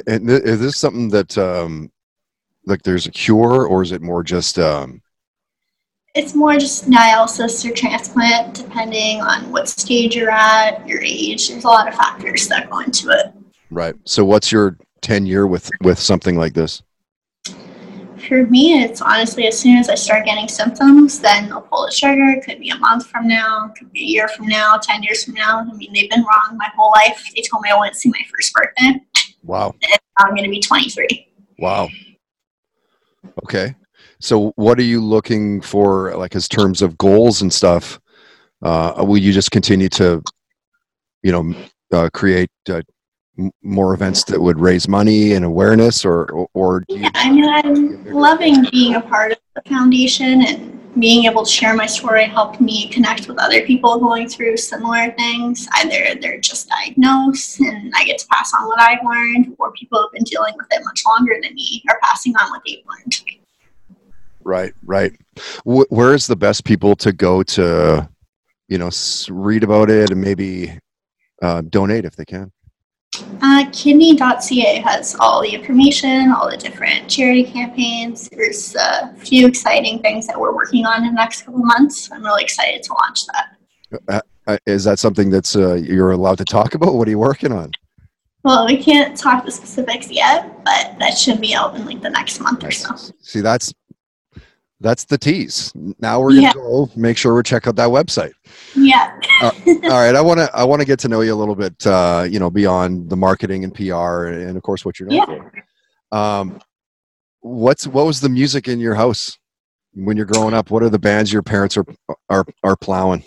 And 0.07 0.29
is 0.29 0.59
this 0.59 0.77
something 0.77 1.09
that 1.09 1.37
um, 1.39 1.91
like 2.65 2.83
there's 2.83 3.07
a 3.07 3.11
cure, 3.11 3.65
or 3.65 3.81
is 3.81 3.91
it 3.91 4.01
more 4.01 4.23
just 4.23 4.59
um, 4.59 5.01
It's 6.15 6.35
more 6.35 6.53
just 6.57 6.89
dialysis 6.91 7.65
or 7.67 7.73
transplant, 7.73 8.53
depending 8.53 9.19
on 9.21 9.51
what 9.51 9.67
stage 9.67 10.15
you're 10.15 10.29
at, 10.29 10.87
your 10.87 11.01
age. 11.01 11.49
There's 11.49 11.63
a 11.63 11.67
lot 11.67 11.87
of 11.87 11.95
factors 11.95 12.47
that 12.49 12.69
go 12.69 12.79
into 12.79 13.09
it. 13.09 13.33
right? 13.71 13.95
So 14.05 14.23
what's 14.23 14.51
your 14.51 14.77
tenure 15.01 15.47
with 15.47 15.71
with 15.81 15.97
something 15.99 16.37
like 16.37 16.53
this? 16.53 16.83
For 18.27 18.45
me, 18.45 18.81
it's 18.83 19.01
honestly 19.01 19.47
as 19.47 19.59
soon 19.59 19.77
as 19.77 19.89
I 19.89 19.95
start 19.95 20.23
getting 20.25 20.47
symptoms, 20.47 21.19
then 21.19 21.49
they'll 21.49 21.61
pull 21.61 21.85
the 21.87 21.91
trigger. 21.91 22.29
It 22.37 22.45
could 22.45 22.59
be 22.59 22.69
a 22.69 22.77
month 22.77 23.07
from 23.07 23.27
now, 23.27 23.65
it 23.65 23.77
could 23.79 23.91
be 23.91 24.01
a 24.01 24.05
year 24.05 24.27
from 24.29 24.47
now, 24.47 24.77
10 24.81 25.03
years 25.03 25.25
from 25.25 25.33
now. 25.33 25.59
I 25.59 25.73
mean, 25.73 25.91
they've 25.93 26.09
been 26.09 26.23
wrong 26.23 26.55
my 26.57 26.69
whole 26.77 26.91
life. 26.91 27.25
They 27.35 27.41
told 27.41 27.63
me 27.63 27.69
I 27.71 27.77
wouldn't 27.77 27.97
see 27.97 28.09
my 28.09 28.21
first 28.31 28.53
birthday. 28.53 29.01
Wow, 29.43 29.73
And 29.81 29.99
I'm 30.19 30.29
going 30.29 30.43
to 30.45 30.49
be 30.49 30.61
23. 30.61 31.27
wow. 31.59 31.89
Okay, 33.43 33.75
so 34.23 34.53
what 34.55 34.79
are 34.79 34.83
you 34.83 35.03
looking 35.03 35.59
for, 35.59 36.15
like 36.15 36.33
as 36.33 36.47
terms 36.47 36.81
of 36.81 36.97
goals 36.97 37.41
and 37.41 37.51
stuff? 37.51 37.99
Uh, 38.61 39.03
will 39.05 39.17
you 39.17 39.33
just 39.33 39.51
continue 39.51 39.89
to, 39.89 40.23
you 41.23 41.31
know, 41.33 41.53
uh, 41.91 42.09
create 42.13 42.49
uh, 42.69 42.81
m- 43.37 43.51
more 43.61 43.93
events 43.93 44.23
that 44.23 44.39
would 44.39 44.57
raise 44.57 44.87
money 44.87 45.33
and 45.33 45.43
awareness, 45.43 46.05
or 46.05 46.31
or, 46.31 46.47
or 46.53 46.83
Yeah, 46.87 47.09
I 47.15 47.31
mean, 47.31 47.49
I'm 47.49 48.05
loving 48.13 48.65
being 48.71 48.95
a 48.95 49.01
part 49.01 49.33
of 49.33 49.39
the 49.55 49.69
foundation 49.69 50.45
and 50.45 50.79
being 50.97 51.25
able 51.25 51.43
to 51.43 51.51
share 51.51 51.75
my 51.75 51.87
story 51.87 52.23
helped 52.23 52.61
me 52.61 52.87
connect 52.87 53.27
with 53.27 53.37
other 53.39 53.65
people 53.65 53.99
going 53.99 54.29
through 54.29 54.55
similar 54.55 55.11
things. 55.11 55.67
Either 55.75 56.17
they're 56.21 56.39
just 56.39 56.69
diagnosed 56.69 57.59
and 57.59 57.91
I 57.93 58.05
get 58.05 58.19
to 58.19 58.27
pass 58.27 58.53
on 58.53 58.69
what 58.69 58.79
I've 58.79 59.03
learned, 59.03 59.53
or 59.59 59.73
people 59.73 60.01
who've 60.01 60.13
been 60.13 60.23
dealing 60.23 60.53
with 60.55 60.67
it 60.71 60.81
much 60.85 61.03
longer 61.05 61.35
than 61.43 61.53
me 61.55 61.83
are 61.89 61.99
passing 62.01 62.33
on 62.37 62.49
what 62.51 62.61
they've 62.65 62.85
learned. 62.87 63.42
Right, 64.45 64.73
right? 64.83 65.13
Wh- 65.65 65.89
where 65.91 66.13
is 66.13 66.27
the 66.27 66.35
best 66.35 66.63
people 66.63 66.95
to 66.97 67.11
go 67.11 67.43
to, 67.43 68.07
you 68.67 68.77
know, 68.77 68.87
s- 68.87 69.29
read 69.29 69.63
about 69.63 69.89
it 69.89 70.11
and 70.11 70.21
maybe 70.21 70.77
uh, 71.41 71.61
donate 71.61 72.05
if 72.05 72.15
they 72.15 72.25
can? 72.25 72.51
Uh, 73.41 73.65
kidney.ca 73.71 74.81
has 74.81 75.15
all 75.19 75.41
the 75.41 75.49
information, 75.49 76.31
all 76.31 76.49
the 76.49 76.57
different 76.57 77.07
charity 77.07 77.43
campaigns. 77.43 78.27
There's 78.29 78.75
a 78.75 79.13
few 79.17 79.47
exciting 79.47 79.99
things 79.99 80.25
that 80.27 80.39
we're 80.39 80.55
working 80.55 80.85
on 80.85 81.03
in 81.03 81.13
the 81.13 81.21
next 81.21 81.43
couple 81.43 81.63
months. 81.63 82.09
I'm 82.11 82.23
really 82.23 82.43
excited 82.43 82.81
to 82.83 82.93
launch 82.93 83.25
that. 83.27 84.23
Uh, 84.47 84.57
is 84.65 84.83
that 84.83 84.99
something 84.99 85.29
that's 85.29 85.55
uh, 85.55 85.75
you're 85.75 86.11
allowed 86.11 86.37
to 86.39 86.45
talk 86.45 86.73
about? 86.73 86.95
What 86.95 87.07
are 87.07 87.11
you 87.11 87.19
working 87.19 87.51
on? 87.51 87.71
Well, 88.43 88.65
we 88.65 88.75
can't 88.75 89.17
talk 89.17 89.45
the 89.45 89.51
specifics 89.51 90.11
yet, 90.11 90.63
but 90.65 90.99
that 90.99 91.17
should 91.17 91.39
be 91.39 91.55
out 91.55 91.75
in 91.75 91.85
like 91.85 92.01
the 92.01 92.09
next 92.09 92.41
month 92.41 92.63
or 92.63 92.71
so. 92.71 92.93
See, 93.21 93.39
that's 93.39 93.73
that's 94.83 95.05
the 95.05 95.17
tease. 95.17 95.71
Now 95.99 96.19
we're 96.19 96.29
gonna 96.29 96.41
Yeah. 96.41 96.53
go 96.53 96.89
make 96.95 97.17
sure 97.17 97.33
we 97.35 97.41
check 97.43 97.65
out 97.67 97.75
that 97.77 97.89
website. 97.89 98.33
Yeah. 98.75 99.11
All 99.41 99.51
right, 99.89 100.15
I 100.15 100.21
want 100.21 100.39
to 100.39 100.49
I 100.55 100.63
want 100.63 100.81
to 100.81 100.85
get 100.85 100.99
to 100.99 101.07
know 101.07 101.21
you 101.21 101.33
a 101.33 101.35
little 101.35 101.55
bit. 101.55 101.85
Uh, 101.87 102.27
you 102.29 102.39
know, 102.39 102.49
beyond 102.49 103.09
the 103.09 103.15
marketing 103.17 103.63
and 103.63 103.73
PR, 103.73 104.25
and, 104.27 104.55
of 104.55 104.61
course 104.63 104.85
what 104.85 104.99
you're 104.99 105.09
known 105.09 105.25
for. 105.25 106.17
Um, 106.17 106.59
what's 107.41 107.87
what 107.87 108.05
was 108.05 108.21
the 108.21 108.29
music 108.29 108.67
in 108.67 108.79
your 108.79 108.93
house 108.95 109.37
when 109.95 110.17
you're 110.17 110.25
growing 110.27 110.53
up? 110.53 110.69
What 110.69 110.83
are 110.83 110.89
the 110.89 110.99
bands 110.99 111.33
your 111.33 111.41
parents 111.43 111.77
are 111.77 111.85
are 112.29 112.45
are 112.63 112.75
plowing? 112.75 113.23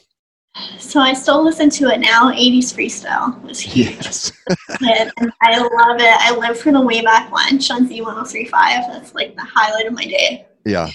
So 0.78 1.00
I 1.00 1.12
still 1.12 1.44
listen 1.44 1.68
to 1.68 1.88
it 1.88 2.00
now. 2.00 2.32
80s 2.32 2.72
freestyle 2.72 3.42
was 3.42 3.60
huge. 3.60 3.88
Yes. 4.04 4.32
And 4.88 5.12
I 5.42 5.58
love 5.58 6.00
it. 6.00 6.16
I 6.20 6.34
live 6.34 6.58
for 6.58 6.72
the 6.72 6.80
way 6.80 7.02
back 7.02 7.30
lunch 7.30 7.70
on 7.70 7.86
Z1035. 7.88 8.50
That's 8.50 9.14
like 9.14 9.34
the 9.36 9.42
highlight 9.44 9.86
of 9.86 9.92
my 9.92 10.04
day. 10.04 10.46
Yeah. 10.64 10.88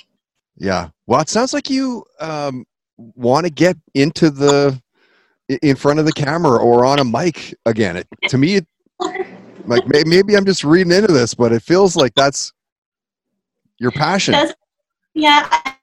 Yeah. 0.61 0.89
Well, 1.07 1.19
it 1.21 1.29
sounds 1.29 1.53
like 1.53 1.71
you 1.71 2.05
um, 2.19 2.65
want 2.97 3.47
to 3.47 3.51
get 3.51 3.75
into 3.95 4.29
the 4.29 4.79
in 5.63 5.75
front 5.75 5.99
of 5.99 6.05
the 6.05 6.13
camera 6.13 6.57
or 6.57 6.85
on 6.85 6.99
a 6.99 7.03
mic 7.03 7.55
again. 7.65 7.97
It, 7.97 8.07
to 8.29 8.37
me, 8.37 8.57
it, 8.57 8.67
like 9.65 9.87
may, 9.87 10.03
maybe 10.05 10.37
I'm 10.37 10.45
just 10.45 10.63
reading 10.63 10.93
into 10.93 11.11
this, 11.11 11.33
but 11.33 11.51
it 11.51 11.63
feels 11.63 11.95
like 11.95 12.13
that's 12.13 12.53
your 13.79 13.91
passion. 13.91 14.33
Does- 14.35 14.53
Yeah. 15.15 15.47
I, 15.51 15.75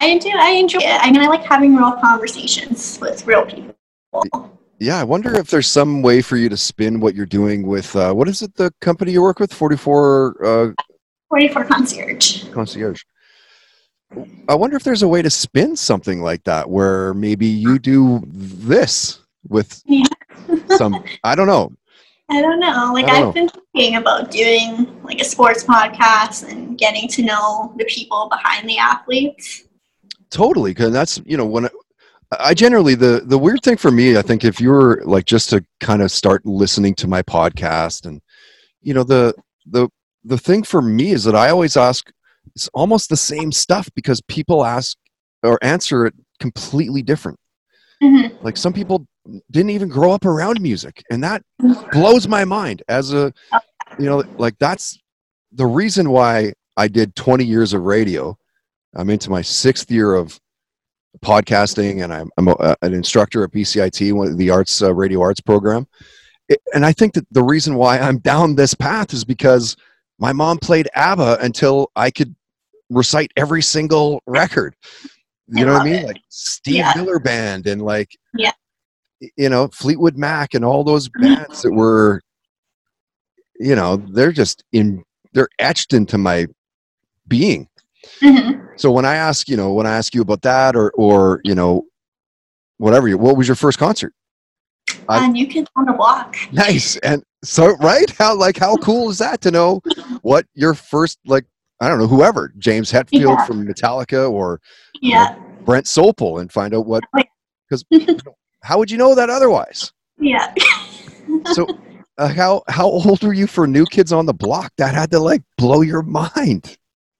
I 0.00 0.18
do. 0.18 0.28
I 0.28 0.50
enjoy 0.50 0.80
it. 0.82 1.00
I 1.00 1.10
mean, 1.10 1.22
I 1.22 1.26
like 1.28 1.44
having 1.44 1.74
real 1.74 1.92
conversations 1.92 2.98
with 3.00 3.26
real 3.26 3.46
people. 3.46 4.58
Yeah, 4.78 5.00
I 5.00 5.04
wonder 5.04 5.34
if 5.34 5.48
there's 5.48 5.68
some 5.68 6.02
way 6.02 6.20
for 6.20 6.36
you 6.36 6.50
to 6.50 6.56
spin 6.58 7.00
what 7.00 7.14
you're 7.14 7.24
doing 7.24 7.66
with 7.66 7.96
uh, 7.96 8.12
what 8.12 8.28
is 8.28 8.42
it? 8.42 8.54
The 8.56 8.70
company 8.82 9.12
you 9.12 9.22
work 9.22 9.40
with, 9.40 9.54
44 9.54 10.44
uh, 10.44 10.72
44 11.30 11.64
concierge. 11.64 12.44
concierge. 12.50 13.02
I 14.48 14.54
wonder 14.54 14.76
if 14.76 14.84
there's 14.84 15.02
a 15.02 15.08
way 15.08 15.22
to 15.22 15.30
spin 15.30 15.76
something 15.76 16.20
like 16.20 16.44
that, 16.44 16.68
where 16.68 17.14
maybe 17.14 17.46
you 17.46 17.78
do 17.78 18.22
this 18.26 19.20
with 19.48 19.82
Yeah. 19.86 20.04
some. 20.76 21.02
I 21.24 21.34
don't 21.34 21.46
know. 21.46 21.72
I 22.30 22.40
don't 22.40 22.58
know. 22.60 22.90
Like 22.94 23.06
don't 23.06 23.28
I've 23.28 23.34
been 23.34 23.48
thinking 23.74 23.96
about 23.96 24.30
doing 24.30 25.00
like 25.02 25.20
a 25.20 25.24
sports 25.24 25.64
podcast 25.64 26.48
and 26.50 26.78
getting 26.78 27.08
to 27.08 27.22
know 27.22 27.74
the 27.76 27.84
people 27.84 28.28
behind 28.30 28.68
the 28.68 28.78
athletes. 28.78 29.64
Totally, 30.30 30.70
because 30.70 30.92
that's 30.92 31.20
you 31.26 31.36
know 31.36 31.44
when 31.46 31.66
I, 31.66 31.70
I 32.40 32.54
generally 32.54 32.94
the 32.94 33.22
the 33.24 33.38
weird 33.38 33.62
thing 33.62 33.76
for 33.76 33.90
me, 33.90 34.16
I 34.16 34.22
think 34.22 34.44
if 34.44 34.60
you're 34.60 35.02
like 35.04 35.26
just 35.26 35.50
to 35.50 35.64
kind 35.80 36.02
of 36.02 36.10
start 36.10 36.44
listening 36.46 36.94
to 36.96 37.06
my 37.06 37.22
podcast 37.22 38.06
and 38.06 38.20
you 38.80 38.94
know 38.94 39.04
the 39.04 39.34
the 39.66 39.88
the 40.24 40.38
thing 40.38 40.62
for 40.62 40.80
me 40.80 41.10
is 41.12 41.24
that 41.24 41.34
I 41.36 41.50
always 41.50 41.76
ask 41.76 42.10
it's 42.54 42.68
almost 42.74 43.08
the 43.08 43.16
same 43.16 43.52
stuff 43.52 43.88
because 43.94 44.20
people 44.22 44.64
ask 44.64 44.96
or 45.42 45.58
answer 45.62 46.06
it 46.06 46.14
completely 46.40 47.02
different. 47.02 47.38
Mhm. 48.02 48.42
Like 48.42 48.56
some 48.56 48.72
people 48.72 49.06
didn't 49.50 49.70
even 49.70 49.88
grow 49.88 50.12
up 50.12 50.24
around 50.24 50.60
music, 50.60 51.02
and 51.10 51.22
that 51.24 51.42
blows 51.92 52.28
my 52.28 52.44
mind. 52.44 52.82
As 52.88 53.12
a 53.12 53.32
you 53.98 54.06
know, 54.06 54.22
like 54.36 54.58
that's 54.58 54.98
the 55.52 55.66
reason 55.66 56.10
why 56.10 56.52
I 56.76 56.88
did 56.88 57.14
20 57.14 57.44
years 57.44 57.72
of 57.72 57.82
radio. 57.82 58.36
I'm 58.96 59.10
into 59.10 59.30
my 59.30 59.42
sixth 59.42 59.90
year 59.90 60.14
of 60.14 60.38
podcasting, 61.20 62.02
and 62.02 62.12
I'm, 62.12 62.30
I'm 62.36 62.48
a, 62.48 62.76
an 62.82 62.94
instructor 62.94 63.44
at 63.44 63.52
BCIT, 63.52 64.12
one 64.12 64.28
of 64.28 64.38
the 64.38 64.50
arts 64.50 64.82
uh, 64.82 64.92
radio 64.92 65.20
arts 65.22 65.40
program. 65.40 65.86
It, 66.48 66.60
and 66.74 66.84
I 66.84 66.92
think 66.92 67.14
that 67.14 67.26
the 67.30 67.42
reason 67.42 67.76
why 67.76 67.98
I'm 67.98 68.18
down 68.18 68.54
this 68.54 68.74
path 68.74 69.12
is 69.12 69.24
because 69.24 69.76
my 70.18 70.32
mom 70.32 70.58
played 70.58 70.88
ABBA 70.94 71.38
until 71.40 71.90
I 71.96 72.10
could 72.10 72.34
recite 72.90 73.32
every 73.36 73.62
single 73.62 74.22
record. 74.26 74.74
You 75.48 75.64
I 75.64 75.66
know 75.66 75.72
what 75.74 75.82
I 75.82 75.84
mean? 75.84 75.94
it. 75.96 76.06
Like 76.06 76.22
Steve 76.28 76.76
Yeah. 76.76 76.92
Miller 76.96 77.18
Band 77.18 77.66
and 77.66 77.82
like, 77.82 78.10
Yeah. 78.34 78.52
you 79.36 79.48
know, 79.48 79.68
Fleetwood 79.68 80.16
Mac 80.16 80.54
and 80.54 80.64
all 80.64 80.84
those 80.84 81.08
Mhm. 81.08 81.22
bands 81.36 81.62
that 81.62 81.72
were, 81.72 82.20
you 83.58 83.74
know, 83.74 83.96
they're 83.96 84.32
just 84.32 84.64
in, 84.72 85.02
they're 85.32 85.48
etched 85.58 85.92
into 85.92 86.18
my 86.18 86.46
being. 87.28 87.68
Mhm. 88.20 88.68
So 88.78 88.90
when 88.90 89.04
I 89.04 89.14
ask, 89.16 89.48
you 89.48 89.56
know, 89.56 89.72
when 89.72 89.86
I 89.86 89.96
ask 89.96 90.14
you 90.14 90.22
about 90.22 90.42
that 90.42 90.76
or, 90.76 90.90
or, 90.92 91.40
you 91.44 91.54
know, 91.54 91.84
whatever, 92.78 93.08
you, 93.08 93.16
what 93.18 93.36
was 93.36 93.48
your 93.48 93.54
first 93.54 93.78
concert? 93.78 94.12
I- 95.08 95.24
Uh, 95.24 95.28
new 95.28 95.46
kids 95.46 95.68
on 95.76 95.86
the 95.86 95.92
block. 95.92 96.36
Nice. 96.52 96.96
And 96.98 97.22
so, 97.44 97.76
right? 97.76 98.08
How, 98.10 98.34
like, 98.36 98.56
how 98.58 98.76
cool 98.76 99.10
is 99.10 99.18
that 99.18 99.40
to 99.42 99.50
know 99.50 99.80
what 100.22 100.46
your 100.54 100.74
first, 100.74 101.18
like, 101.26 101.44
I 101.80 101.88
don't 101.88 101.98
know, 101.98 102.06
whoever, 102.06 102.52
James 102.58 102.90
Hetfield 102.90 103.38
Yeah. 103.38 103.44
from 103.46 103.66
Metallica 103.66 104.30
or 104.30 104.60
Yeah. 105.00 105.34
Brent 105.64 105.86
Sopel 105.86 106.40
and 106.40 106.50
find 106.52 106.74
out 106.74 106.86
what, 106.86 107.04
because 107.68 107.84
how 108.62 108.78
would 108.78 108.90
you 108.90 108.98
know 108.98 109.14
that 109.14 109.30
otherwise? 109.30 109.92
Yeah. 110.18 110.52
So, 111.52 111.66
uh, 112.18 112.28
how, 112.28 112.62
how 112.68 112.86
old 112.86 113.22
were 113.22 113.34
you 113.34 113.46
for 113.46 113.66
New 113.66 113.86
Kids 113.86 114.12
on 114.12 114.26
the 114.26 114.34
Block? 114.34 114.72
That 114.78 114.94
had 114.94 115.10
to, 115.10 115.18
like, 115.18 115.42
blow 115.58 115.80
your 115.82 116.02
mind. 116.02 116.76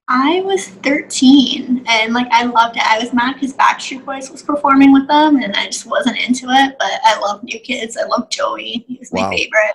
I 0.08 0.42
was 0.42 0.68
13 0.68 1.82
and 1.88 2.12
like 2.12 2.26
I 2.30 2.44
loved 2.44 2.76
it. 2.76 2.82
I 2.86 2.98
was 2.98 3.14
mad 3.14 3.34
because 3.34 3.54
Backstreet 3.54 4.04
Boys 4.04 4.30
was 4.30 4.42
performing 4.42 4.92
with 4.92 5.08
them 5.08 5.36
and 5.36 5.56
I 5.56 5.64
just 5.64 5.86
wasn't 5.86 6.18
into 6.18 6.44
it. 6.50 6.76
But 6.78 6.90
I 7.04 7.18
love 7.20 7.42
New 7.42 7.58
Kids. 7.58 7.96
I 7.96 8.04
love 8.04 8.28
Joey. 8.28 8.84
He 8.86 8.98
was 8.98 9.10
my 9.14 9.22
Wow. 9.22 9.30
favorite. 9.30 9.74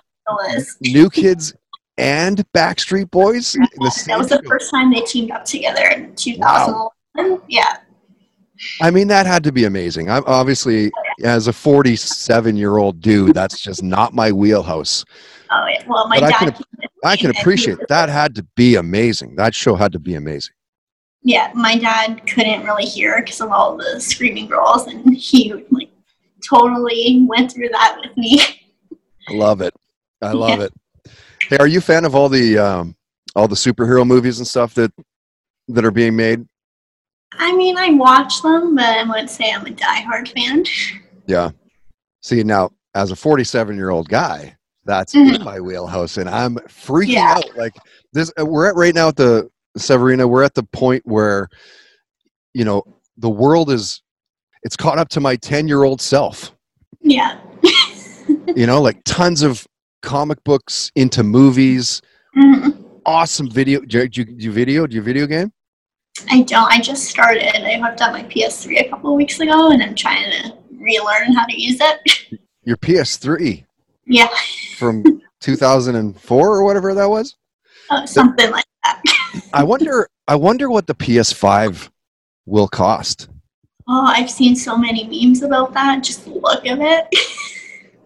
New 0.80 1.10
Kids 1.10 1.54
and 1.98 2.44
Backstreet 2.52 3.10
Boys 3.10 3.54
in 3.54 3.62
the 3.78 3.90
same 3.90 4.12
That 4.14 4.18
was 4.18 4.28
the 4.28 4.42
first 4.46 4.70
time 4.70 4.90
they 4.92 5.00
teamed 5.02 5.30
up 5.30 5.44
together 5.44 5.86
in 5.88 6.14
2011. 6.14 7.42
Yeah. 7.48 7.76
I 8.82 8.90
mean, 8.90 9.08
that 9.08 9.26
had 9.26 9.42
to 9.44 9.52
be 9.52 9.64
amazing. 9.64 10.10
I'm 10.10 10.22
obviously, 10.26 10.90
as 11.22 11.48
a 11.48 11.52
47 11.52 12.56
year 12.56 12.76
old 12.76 13.00
dude, 13.00 13.34
that's 13.34 13.60
just 13.60 13.82
not 13.82 14.12
my 14.14 14.32
wheelhouse. 14.32 15.04
Oh 15.50 15.66
yeah. 15.66 15.82
Well, 15.86 16.06
my 16.08 16.20
But 16.20 16.24
I 16.24 16.30
dad. 16.30 16.54
can- 16.56 16.64
I 17.02 17.16
can 17.16 17.30
appreciate 17.30 17.78
that. 17.88 18.10
Had 18.10 18.34
to 18.34 18.42
be 18.56 18.74
amazing. 18.76 19.34
That 19.36 19.54
show 19.54 19.74
had 19.74 19.90
to 19.92 19.98
be 19.98 20.16
amazing. 20.16 20.52
Yeah, 21.22 21.50
my 21.54 21.76
dad 21.78 22.26
couldn't 22.26 22.62
really 22.64 22.84
hear 22.84 23.20
because 23.22 23.40
of 23.40 23.50
all 23.50 23.74
the 23.76 23.98
screaming 24.00 24.46
girls, 24.48 24.86
and 24.86 25.16
he 25.16 25.50
like 25.70 25.90
totally 26.46 27.24
went 27.26 27.52
through 27.52 27.70
that 27.70 27.98
with 28.02 28.14
me. 28.18 28.40
I 29.28 29.32
love 29.32 29.62
it. 29.62 29.74
I 30.22 30.32
love 30.32 30.60
it. 30.60 30.72
Hey, 31.48 31.56
are 31.58 31.66
you 31.66 31.78
a 31.78 31.82
fan 31.82 32.04
of 32.04 32.14
all 32.14 32.28
the 32.28 32.58
um, 32.58 32.96
all 33.34 33.48
the 33.48 33.54
superhero 33.56 34.06
movies 34.06 34.38
and 34.38 34.46
stuff 34.46 34.74
that 34.74 34.92
that 35.68 35.84
are 35.84 35.90
being 35.90 36.14
made? 36.16 36.46
I 37.34 37.54
mean, 37.56 37.78
I 37.78 37.90
watch 37.90 38.42
them, 38.42 38.74
but 38.74 38.84
I 38.84 39.04
wouldn't 39.04 39.30
say 39.30 39.52
I'm 39.52 39.64
a 39.66 39.70
diehard 39.70 40.28
fan. 40.32 40.64
Yeah. 41.26 41.50
See 42.22 42.42
now, 42.42 42.70
as 42.94 43.12
a 43.12 43.16
47 43.16 43.76
year 43.76 43.90
old 43.90 44.08
guy, 44.08 44.56
that's 44.84 45.14
Mhm. 45.14 45.36
in 45.36 45.44
my 45.44 45.60
wheelhouse, 45.60 46.16
and 46.16 46.28
I'm 46.28 46.56
freaking 46.68 47.08
Yeah. 47.08 47.34
out. 47.36 47.56
Like 47.56 47.74
this, 48.12 48.32
uh, 48.38 48.44
we're 48.44 48.66
at 48.68 48.74
right 48.74 48.94
now 48.94 49.08
at 49.08 49.16
the 49.16 49.48
Saverina. 49.78 50.28
We're 50.28 50.42
at 50.42 50.54
the 50.54 50.64
point 50.64 51.02
where, 51.06 51.48
you 52.52 52.64
know, 52.64 52.82
the 53.16 53.30
world 53.30 53.70
is 53.70 54.02
it's 54.62 54.76
caught 54.76 54.98
up 54.98 55.08
to 55.10 55.20
my 55.20 55.36
10 55.36 55.68
year 55.68 55.84
old 55.84 56.00
self. 56.00 56.52
Yeah. 57.00 57.38
You 58.56 58.66
know, 58.66 58.80
like 58.82 59.00
tons 59.04 59.42
of 59.42 59.64
comic 60.02 60.42
books 60.44 60.90
into 60.96 61.22
movies, 61.22 62.00
Mhm. 62.36 62.76
awesome 63.06 63.50
video. 63.50 63.80
Do 63.80 63.98
you, 63.98 64.08
do 64.08 64.34
you, 64.38 64.52
video? 64.52 64.86
Do 64.86 64.94
you 64.96 65.02
video 65.02 65.26
game? 65.26 65.52
I 66.30 66.42
don't. 66.42 66.70
I 66.70 66.80
just 66.80 67.04
started. 67.04 67.44
I 67.64 67.78
hooked 67.78 68.00
up 68.00 68.12
my 68.12 68.22
PS3 68.24 68.78
a 68.86 68.88
couple 68.88 69.10
of 69.12 69.16
weeks 69.16 69.40
ago, 69.40 69.70
and 69.70 69.82
I'm 69.82 69.94
trying 69.94 70.30
to 70.30 70.54
relearn 70.78 71.32
how 71.34 71.46
to 71.46 71.60
use 71.60 71.78
it. 71.80 72.40
Your 72.64 72.76
PS3 72.76 73.64
yeah, 74.06 74.28
from 74.76 75.02
2004 75.40 76.48
or 76.56 76.64
whatever 76.64 76.94
that 76.94 77.08
was. 77.08 77.36
uh, 77.90 78.04
something 78.06 78.50
like 78.50 78.64
that. 78.84 79.02
I 79.52 79.62
wonder. 79.64 80.08
I 80.28 80.36
wonder 80.36 80.70
what 80.70 80.86
the 80.86 80.94
PS5 80.94 81.88
will 82.46 82.68
cost. 82.68 83.28
Oh, 83.88 84.04
I've 84.06 84.30
seen 84.30 84.54
so 84.54 84.76
many 84.76 85.04
memes 85.04 85.42
about 85.42 85.72
that. 85.74 86.04
Just 86.04 86.24
the 86.24 86.30
look 86.32 86.64
of 86.66 86.78
it. 86.80 87.06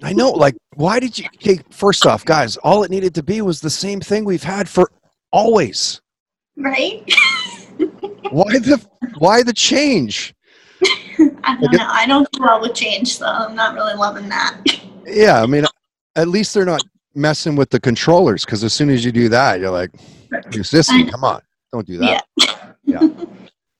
I 0.04 0.12
know. 0.12 0.30
Like, 0.30 0.54
why 0.74 1.00
did 1.00 1.18
you? 1.18 1.26
Okay, 1.36 1.60
first 1.70 2.04
off, 2.06 2.24
guys, 2.24 2.56
all 2.58 2.84
it 2.84 2.90
needed 2.90 3.14
to 3.14 3.22
be 3.22 3.40
was 3.40 3.60
the 3.60 3.70
same 3.70 4.00
thing 4.00 4.24
we've 4.24 4.42
had 4.42 4.68
for 4.68 4.90
always. 5.32 6.00
right? 6.56 7.02
Why 8.30 8.58
the? 8.58 8.84
Why 9.18 9.42
the 9.42 9.52
change? 9.52 10.34
I 10.82 11.56
don't 11.60 11.72
know. 11.72 11.88
I 11.88 12.06
don't 12.06 12.30
do 12.32 12.42
well 12.42 12.60
with 12.60 12.74
change, 12.74 13.18
so 13.18 13.26
I'm 13.26 13.54
not 13.54 13.74
really 13.74 13.94
loving 13.94 14.28
that. 14.28 14.60
Yeah, 15.06 15.42
I 15.42 15.46
mean, 15.46 15.64
at 16.16 16.28
least 16.28 16.54
they're 16.54 16.64
not 16.64 16.82
messing 17.14 17.56
with 17.56 17.70
the 17.70 17.80
controllers 17.80 18.44
because 18.44 18.64
as 18.64 18.72
soon 18.72 18.90
as 18.90 19.04
you 19.04 19.12
do 19.12 19.28
that, 19.28 19.60
you're 19.60 19.70
like, 19.70 19.90
system, 20.62 21.08
come 21.08 21.24
on, 21.24 21.40
don't 21.72 21.86
do 21.86 21.98
that. 21.98 22.24
Yeah. 22.84 22.98
Do 23.00 23.26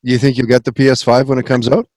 you 0.02 0.19
think 0.19 0.37
you'll 0.37 0.47
get 0.47 0.64
the 0.64 0.73
PS5 0.73 1.26
when 1.26 1.38
it 1.38 1.47
comes 1.47 1.69
out? 1.69 1.88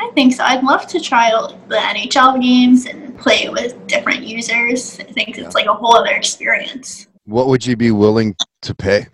I 0.00 0.10
think 0.14 0.34
so. 0.34 0.44
I'd 0.44 0.62
love 0.62 0.86
to 0.88 1.00
try 1.00 1.30
out 1.30 1.68
the 1.68 1.76
NHL 1.76 2.40
games 2.42 2.86
and 2.86 3.01
play 3.18 3.48
with 3.48 3.86
different 3.86 4.22
users. 4.22 4.98
I 5.00 5.04
think 5.04 5.38
it's 5.38 5.54
like 5.54 5.66
a 5.66 5.74
whole 5.74 5.96
other 5.96 6.14
experience. 6.14 7.08
What 7.24 7.48
would 7.48 7.64
you 7.64 7.76
be 7.76 7.90
willing 7.90 8.34
to 8.62 8.74
pay? 8.74 9.06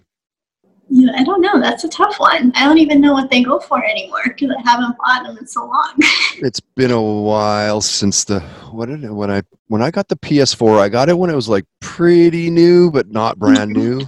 Yeah, 0.90 1.12
I 1.14 1.23
don't 1.23 1.43
know. 1.43 1.61
That's 1.61 1.85
a 1.85 1.88
tough 1.88 2.19
one. 2.19 2.50
I 2.55 2.64
don't 2.64 2.78
even 2.78 3.00
know 3.00 3.12
what 3.12 3.31
they 3.31 3.43
go 3.43 3.61
for 3.61 3.85
anymore 3.85 4.23
because 4.25 4.50
I 4.50 4.71
haven't 4.71 4.97
bought 4.97 5.25
them 5.25 5.37
in 5.37 5.47
so 5.47 5.67
long. 5.67 5.95
It's 6.40 6.61
been 6.61 6.93
a 6.93 7.02
while 7.02 7.81
since 7.81 8.23
the 8.23 8.40
what 8.71 8.87
did 8.87 9.02
it, 9.02 9.12
when 9.12 9.28
I 9.31 9.43
when 9.67 9.83
I 9.83 9.90
got 9.90 10.07
the 10.07 10.17
PS4, 10.17 10.78
I 10.78 10.88
got 10.88 11.09
it 11.09 11.19
when 11.19 11.31
it 11.31 11.35
was 11.35 11.49
like 11.49 11.64
pretty 11.81 12.49
new 12.49 12.93
but 12.93 13.11
not 13.11 13.40
brand 13.40 13.73
new, 13.73 14.00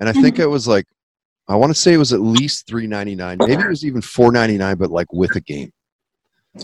and 0.00 0.08
I 0.08 0.12
think 0.12 0.36
mm-hmm. 0.36 0.42
it 0.44 0.50
was 0.50 0.66
like 0.66 0.86
I 1.48 1.54
want 1.54 1.70
to 1.70 1.78
say 1.78 1.92
it 1.92 1.98
was 1.98 2.14
at 2.14 2.20
least 2.20 2.66
three 2.66 2.86
ninety 2.86 3.14
nine, 3.14 3.36
maybe 3.40 3.62
it 3.62 3.68
was 3.68 3.84
even 3.84 4.00
four 4.00 4.32
ninety 4.32 4.56
nine, 4.56 4.78
but 4.78 4.90
like 4.90 5.12
with 5.12 5.36
a 5.36 5.40
game. 5.40 5.70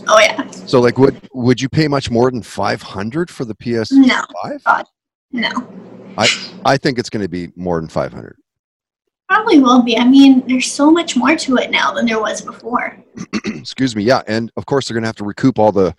Oh 0.07 0.19
yeah, 0.19 0.49
So 0.51 0.79
like, 0.81 0.97
would 0.97 1.15
would 1.33 1.61
you 1.61 1.69
pay 1.69 1.87
much 1.87 2.09
more 2.11 2.29
than 2.31 2.41
five 2.41 2.81
hundred 2.81 3.29
for 3.29 3.45
the 3.45 3.55
PS5? 3.55 3.91
No. 3.91 4.21
no, 5.31 5.67
I 6.17 6.27
I 6.65 6.77
think 6.77 6.99
it's 6.99 7.09
going 7.09 7.23
to 7.23 7.29
be 7.29 7.49
more 7.55 7.79
than 7.79 7.89
five 7.89 8.11
hundred. 8.13 8.37
probably 9.29 9.59
will 9.59 9.81
be. 9.81 9.97
I 9.97 10.05
mean, 10.05 10.43
there's 10.47 10.71
so 10.71 10.91
much 10.91 11.15
more 11.15 11.35
to 11.35 11.57
it 11.57 11.71
now 11.71 11.91
than 11.93 12.05
there 12.05 12.19
was 12.19 12.41
before. 12.41 12.97
excuse 13.45 13.95
me 13.95 14.03
yeah 14.03 14.21
and 14.27 14.51
of 14.57 14.65
course 14.65 14.87
they're 14.87 14.95
going 14.95 15.03
to 15.03 15.07
have 15.07 15.15
to 15.15 15.23
recoup 15.23 15.59
all 15.59 15.71
the 15.71 15.93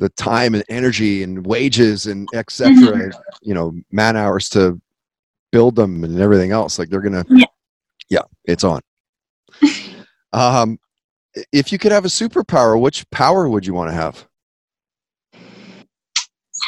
the 0.00 0.08
time 0.10 0.54
and 0.54 0.64
energy 0.68 1.22
and 1.22 1.46
wages 1.46 2.06
and 2.06 2.28
etc 2.34 2.72
Mhm. 2.74 3.12
you 3.42 3.54
know 3.54 3.72
man 3.92 4.16
hours 4.16 4.48
to 4.50 4.80
build 5.52 5.76
them 5.76 6.02
and 6.04 6.18
everything 6.20 6.50
else 6.50 6.76
like 6.78 6.88
they're 6.88 7.00
going 7.00 7.12
to 7.12 7.24
Yeah. 7.28 7.46
yeah 8.08 8.22
it's 8.46 8.64
on 8.64 8.80
um 10.32 10.78
if 11.52 11.70
you 11.72 11.78
could 11.78 11.92
have 11.92 12.04
a 12.04 12.08
superpower 12.08 12.80
which 12.80 13.08
power 13.10 13.48
would 13.48 13.66
you 13.66 13.74
want 13.74 13.88
to 13.90 13.94
have 13.94 14.26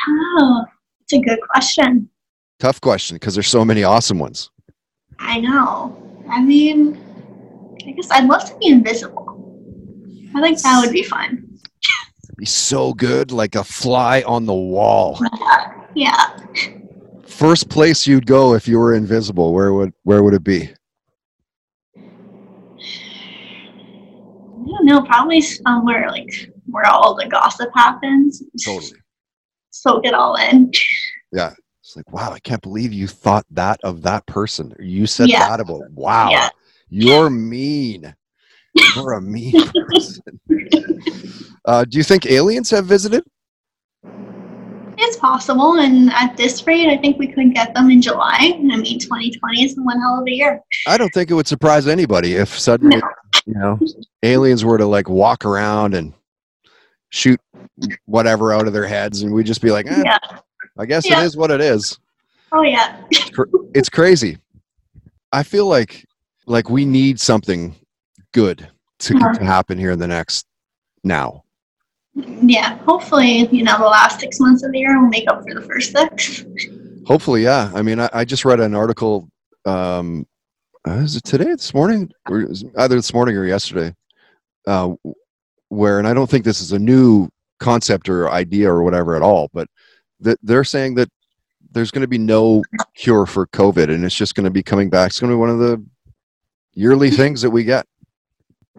Oh, 0.09 0.65
it's 1.03 1.13
a 1.13 1.21
good 1.21 1.39
question. 1.51 2.09
tough 2.59 2.81
question 2.81 3.17
because 3.17 3.35
there's 3.35 3.49
so 3.49 3.65
many 3.65 3.83
awesome 3.85 4.19
ones 4.19 4.51
I 5.19 5.39
know. 5.41 5.97
I 6.31 6.43
mean, 6.43 6.99
I 7.87 7.91
guess 7.93 8.11
I'd 8.11 8.25
love 8.27 8.45
to 8.47 8.57
be 8.59 8.67
invisible. 8.69 9.29
I 10.35 10.41
think 10.43 10.61
that 10.63 10.81
would 10.85 10.93
be 10.93 11.03
fun. 11.05 11.59
be 12.37 12.47
so 12.47 12.93
good 12.95 13.31
like 13.31 13.55
a 13.55 13.63
fly 13.63 14.23
on 14.23 14.47
the 14.47 14.55
wall 14.55 15.21
Yeah. 15.95 16.37
first 17.27 17.69
place 17.69 18.07
you'd 18.07 18.27
go 18.27 18.55
if 18.55 18.67
you 18.67 18.79
were 18.79 18.95
invisible 18.95 19.53
where 19.53 19.73
would 19.75 19.93
where 20.05 20.23
would 20.23 20.35
it 20.35 20.43
be 20.43 20.71
I 24.63 24.65
don't 24.65 24.85
know. 24.87 25.03
Probably 25.03 25.41
somewhere 25.41 26.09
like 26.11 26.51
where 26.67 26.87
all 26.87 27.15
the 27.15 27.27
gossip 27.27 27.71
happens. 27.75 28.43
totally 28.65 28.99
Soak 29.71 30.07
it 30.07 30.15
all 30.15 30.37
in. 30.37 30.71
Yeah. 31.33 31.53
It's 31.81 31.97
like, 31.97 32.13
wow, 32.13 32.31
I 32.33 32.39
can't 32.39 32.63
believe 32.63 32.93
you 32.93 33.09
thought 33.09 33.45
that 33.51 33.81
of 33.83 34.03
that 34.03 34.25
person. 34.27 34.73
You 34.79 35.07
said 35.07 35.29
Yeah. 35.29 35.49
that 35.49 35.61
about 35.61 35.91
wow. 35.91 36.31
Yeah. 36.31 36.49
You're 36.91 37.31
mean. 37.31 38.15
You're 38.95 39.15
a 39.15 39.21
mean 39.21 39.53
person. 39.89 40.23
Uh, 41.65 41.85
do 41.85 41.99
you 41.99 42.05
think 42.05 42.27
aliens 42.27 42.71
have 42.71 42.87
visited? 42.87 43.25
It's 44.99 45.17
possible, 45.17 45.81
and 45.81 46.11
at 46.13 46.37
this 46.37 46.65
rate, 46.67 46.89
I 46.89 46.97
think 46.99 47.19
we 47.19 47.27
could 47.27 47.55
get 47.55 47.75
them 47.75 47.91
in 47.91 48.01
July. 48.03 48.37
I 48.55 48.59
mean, 48.77 48.99
2020 48.99 49.65
is 49.65 49.75
one 49.77 49.99
hell 50.01 50.21
of 50.21 50.27
a 50.27 50.31
year. 50.31 50.61
I 50.87 50.97
don't 50.97 51.11
think 51.13 51.31
it 51.31 51.35
would 51.35 51.47
surprise 51.49 51.87
anybody 51.89 52.35
if 52.35 52.57
suddenly, 52.59 52.97
No. 52.99 53.03
You 53.47 53.55
know, 53.55 53.79
aliens 54.23 54.65
were 54.65 54.79
to 54.79 54.87
like 54.87 55.09
walk 55.09 55.45
around 55.45 55.95
and 55.95 56.13
shoot 57.11 57.41
whatever 58.07 58.53
out 58.53 58.67
of 58.67 58.73
their 58.73 58.87
heads, 58.87 59.23
and 59.23 59.33
we'd 59.33 59.47
just 59.47 59.61
be 59.63 59.71
like, 59.71 59.87
eh, 59.87 60.03
Yeah. 60.05 60.19
I 60.79 60.87
guess 60.87 61.09
Yeah. 61.09 61.21
it 61.21 61.25
is 61.27 61.37
what 61.37 61.51
it 61.51 61.61
is. 61.61 61.99
Oh 62.53 62.63
yeah. 62.63 63.01
It's 63.75 63.89
crazy. 63.89 64.39
I 65.33 65.43
feel 65.43 65.67
like 65.67 66.07
like 66.47 66.69
we 66.71 66.85
need 66.85 67.21
something 67.21 67.75
good 68.33 68.69
to, 69.01 69.15
to 69.15 69.45
happen 69.45 69.79
here 69.79 69.91
in 69.91 69.99
the 69.99 70.07
next 70.09 70.47
now. 71.05 71.45
Yeah. 72.15 72.77
Hopefully, 72.79 73.49
you 73.49 73.63
know, 73.65 73.79
the 73.79 73.85
last 73.87 74.21
six 74.21 74.39
months 74.41 74.63
of 74.63 74.73
the 74.73 74.79
year 74.79 75.01
will 75.01 75.09
make 75.09 75.29
up 75.31 75.43
for 75.43 75.55
the 75.55 75.63
first 75.63 75.93
six. 75.93 76.45
Hopefully, 77.07 77.43
yeah. 77.43 77.71
I 77.75 77.83
mean, 77.83 77.99
I, 78.01 78.09
I 78.13 78.25
just 78.25 78.45
read 78.45 78.61
an 78.61 78.75
article. 78.75 79.29
Um, 79.65 80.27
uh, 80.87 80.93
is 80.95 81.17
it 81.17 81.25
today? 81.25 81.45
This 81.45 81.75
morning? 81.75 82.11
Or 82.29 82.49
either 82.79 82.97
this 82.97 83.15
morning 83.15 83.37
or 83.37 83.45
yesterday? 83.45 83.95
Uh, 84.67 84.95
where, 85.69 85.99
and 85.99 86.07
I 86.07 86.15
don't 86.15 86.29
think 86.29 86.45
this 86.45 86.61
is 86.61 86.73
a 86.73 86.79
new 86.79 87.29
concept 87.59 88.09
or 88.09 88.31
idea 88.31 88.71
or 88.71 88.83
whatever 88.83 89.17
at 89.17 89.23
all, 89.23 89.49
but 89.53 89.69
that 90.21 90.39
they're 90.43 90.65
saying 90.65 90.95
that 90.97 91.09
there's 91.71 91.91
going 91.91 92.03
to 92.03 92.09
be 92.09 92.19
no 92.19 92.63
cure 92.95 93.27
for 93.27 93.47
COVID, 93.47 93.89
and 93.89 94.05
it's 94.05 94.15
just 94.15 94.35
going 94.35 94.45
to 94.45 94.51
be 94.51 94.63
coming 94.63 94.91
back. 94.91 95.09
It's 95.09 95.21
going 95.21 95.31
to 95.31 95.37
be 95.37 95.41
one 95.41 95.51
of 95.51 95.59
the 95.59 95.83
yearly 96.75 97.11
things 97.11 97.41
that 97.43 97.51
we 97.51 97.65
get. 97.65 97.87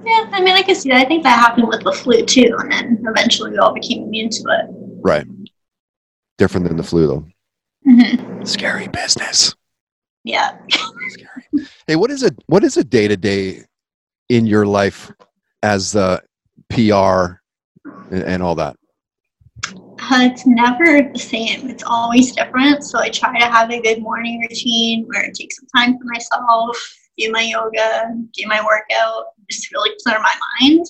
Yeah, 0.05 0.29
I 0.31 0.41
mean, 0.41 0.53
I 0.53 0.61
can 0.61 0.75
see 0.75 0.89
that. 0.89 0.97
I 0.97 1.05
think 1.05 1.23
that 1.23 1.39
happened 1.39 1.67
with 1.67 1.83
the 1.83 1.91
flu 1.91 2.25
too, 2.25 2.55
and 2.59 2.71
then 2.71 3.03
eventually 3.07 3.51
we 3.51 3.57
all 3.57 3.73
became 3.73 4.03
immune 4.03 4.29
to 4.29 4.43
it. 4.49 4.65
Right. 5.01 5.25
Different 6.37 6.67
than 6.67 6.77
the 6.77 6.83
flu, 6.83 7.07
though. 7.07 7.25
hmm 7.85 8.43
Scary 8.43 8.87
business. 8.87 9.55
Yeah. 10.23 10.57
Hey, 11.87 11.95
what 11.95 12.11
is 12.11 12.23
it? 12.23 12.33
What 12.47 12.63
is 12.63 12.77
a 12.77 12.83
day 12.83 13.07
to 13.07 13.17
day 13.17 13.63
in 14.29 14.47
your 14.47 14.65
life 14.65 15.11
as 15.61 15.91
the 15.91 16.21
PR 16.69 17.39
and, 18.11 18.23
and 18.23 18.43
all 18.43 18.55
that? 18.55 18.77
Uh, 20.11 20.27
it's 20.31 20.45
never 20.45 21.09
the 21.13 21.19
same. 21.19 21.69
It's 21.69 21.83
always 21.83 22.33
different. 22.33 22.83
So 22.83 22.99
I 22.99 23.09
try 23.09 23.39
to 23.39 23.45
have 23.45 23.71
a 23.71 23.81
good 23.81 24.01
morning 24.01 24.41
routine 24.41 25.05
where 25.07 25.23
I 25.23 25.29
take 25.33 25.51
some 25.53 25.67
time 25.75 25.97
for 25.97 26.05
myself, 26.05 26.77
do 27.17 27.31
my 27.31 27.41
yoga, 27.41 28.13
do 28.33 28.47
my 28.47 28.63
workout, 28.63 29.25
just 29.49 29.71
really 29.71 29.91
clear 30.05 30.19
my 30.19 30.33
mind. 30.59 30.87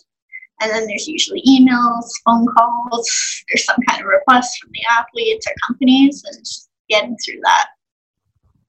And 0.62 0.72
then 0.72 0.88
there's 0.88 1.08
usually 1.08 1.44
emails, 1.48 2.10
phone 2.26 2.48
calls, 2.56 3.44
there's 3.50 3.66
some 3.66 3.78
kind 3.88 4.02
of 4.02 4.08
request 4.08 4.58
from 4.62 4.72
the 4.74 4.84
athletes 4.90 5.46
or 5.48 5.54
companies, 5.68 6.24
and 6.26 6.40
just 6.40 6.70
getting 6.90 7.18
through 7.18 7.40
that. 7.44 7.68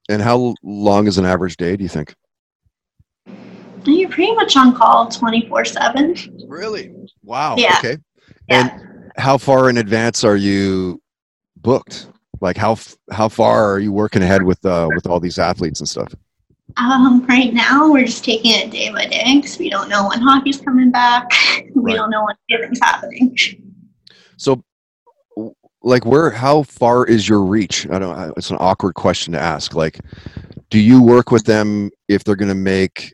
And 0.09 0.21
how 0.21 0.55
long 0.63 1.07
is 1.07 1.17
an 1.17 1.25
average 1.25 1.57
day? 1.57 1.75
Do 1.75 1.83
you 1.83 1.89
think? 1.89 2.15
You're 3.85 4.09
pretty 4.09 4.33
much 4.33 4.55
on 4.57 4.75
call 4.75 5.07
24 5.09 5.65
7. 5.65 6.15
Really? 6.47 6.91
Wow. 7.23 7.55
Yeah. 7.57 7.75
Okay. 7.79 7.97
Yeah. 8.49 8.69
And 8.71 9.11
how 9.17 9.37
far 9.37 9.69
in 9.69 9.77
advance 9.77 10.23
are 10.23 10.35
you 10.35 11.01
booked? 11.57 12.07
Like 12.41 12.57
how 12.57 12.77
how 13.11 13.29
far 13.29 13.71
are 13.71 13.79
you 13.79 13.91
working 13.91 14.21
ahead 14.21 14.43
with 14.43 14.63
uh, 14.65 14.89
with 14.93 15.07
all 15.07 15.19
these 15.19 15.39
athletes 15.39 15.79
and 15.79 15.87
stuff? 15.87 16.13
Um, 16.77 17.25
right 17.27 17.53
now, 17.53 17.89
we're 17.91 18.05
just 18.05 18.25
taking 18.25 18.51
it 18.51 18.69
day 18.71 18.91
by 18.91 19.05
day 19.05 19.35
because 19.37 19.57
we 19.57 19.69
don't 19.69 19.87
know 19.87 20.09
when 20.09 20.19
hockey's 20.19 20.59
coming 20.59 20.91
back. 20.91 21.31
We 21.75 21.91
Right. 21.91 21.97
don't 21.97 22.09
know 22.09 22.25
when 22.25 22.35
anything's 22.49 22.79
happening. 22.79 23.35
So, 24.37 24.63
like, 25.85 26.05
where? 26.05 26.29
How 26.31 26.63
far 26.63 27.05
is 27.05 27.29
your 27.29 27.43
reach? 27.43 27.87
I 27.89 27.99
don't. 27.99 28.33
It's 28.37 28.49
an 28.49 28.57
awkward 28.59 28.95
question 28.95 29.33
to 29.33 29.39
ask. 29.39 29.75
Like, 29.75 29.99
do 30.69 30.79
you 30.79 31.01
work 31.01 31.31
with 31.31 31.45
them 31.45 31.91
if 32.09 32.23
they're 32.23 32.35
going 32.35 32.49
to 32.49 32.55
make 32.55 33.13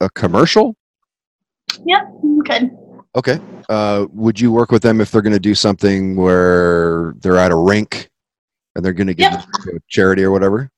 a 0.00 0.10
commercial? 0.10 0.76
Yep, 1.84 2.08
good. 2.44 2.76
Okay. 3.14 3.40
Uh, 3.68 4.06
would 4.12 4.38
you 4.38 4.52
work 4.52 4.70
with 4.70 4.82
them 4.82 5.00
if 5.00 5.10
they're 5.10 5.22
going 5.22 5.32
to 5.32 5.40
do 5.40 5.54
something 5.54 6.16
where 6.16 7.14
they're 7.20 7.38
at 7.38 7.50
a 7.52 7.56
rink 7.56 8.10
and 8.74 8.84
they're 8.84 8.92
going 8.92 9.06
to 9.06 9.14
give 9.14 9.32
Yep. 9.32 9.44
to 9.64 9.70
a 9.76 9.78
charity 9.88 10.22
or 10.22 10.30
whatever? 10.32 10.70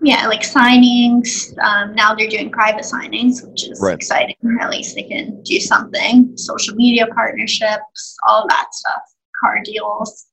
Yeah, 0.00 0.26
like 0.26 0.40
signings. 0.42 1.56
Um, 1.62 1.94
now 1.94 2.14
they're 2.14 2.28
doing 2.28 2.50
private 2.50 2.84
signings, 2.84 3.46
which 3.48 3.68
is 3.68 3.80
Right. 3.80 3.94
exciting. 3.94 4.34
At 4.60 4.70
least 4.70 4.94
they 4.96 5.04
can 5.04 5.42
do 5.42 5.60
something. 5.60 6.36
Social 6.36 6.74
media 6.74 7.06
partnerships, 7.14 8.16
all 8.28 8.46
that 8.48 8.74
stuff. 8.74 9.02
Car 9.40 9.58
deals. 9.64 10.26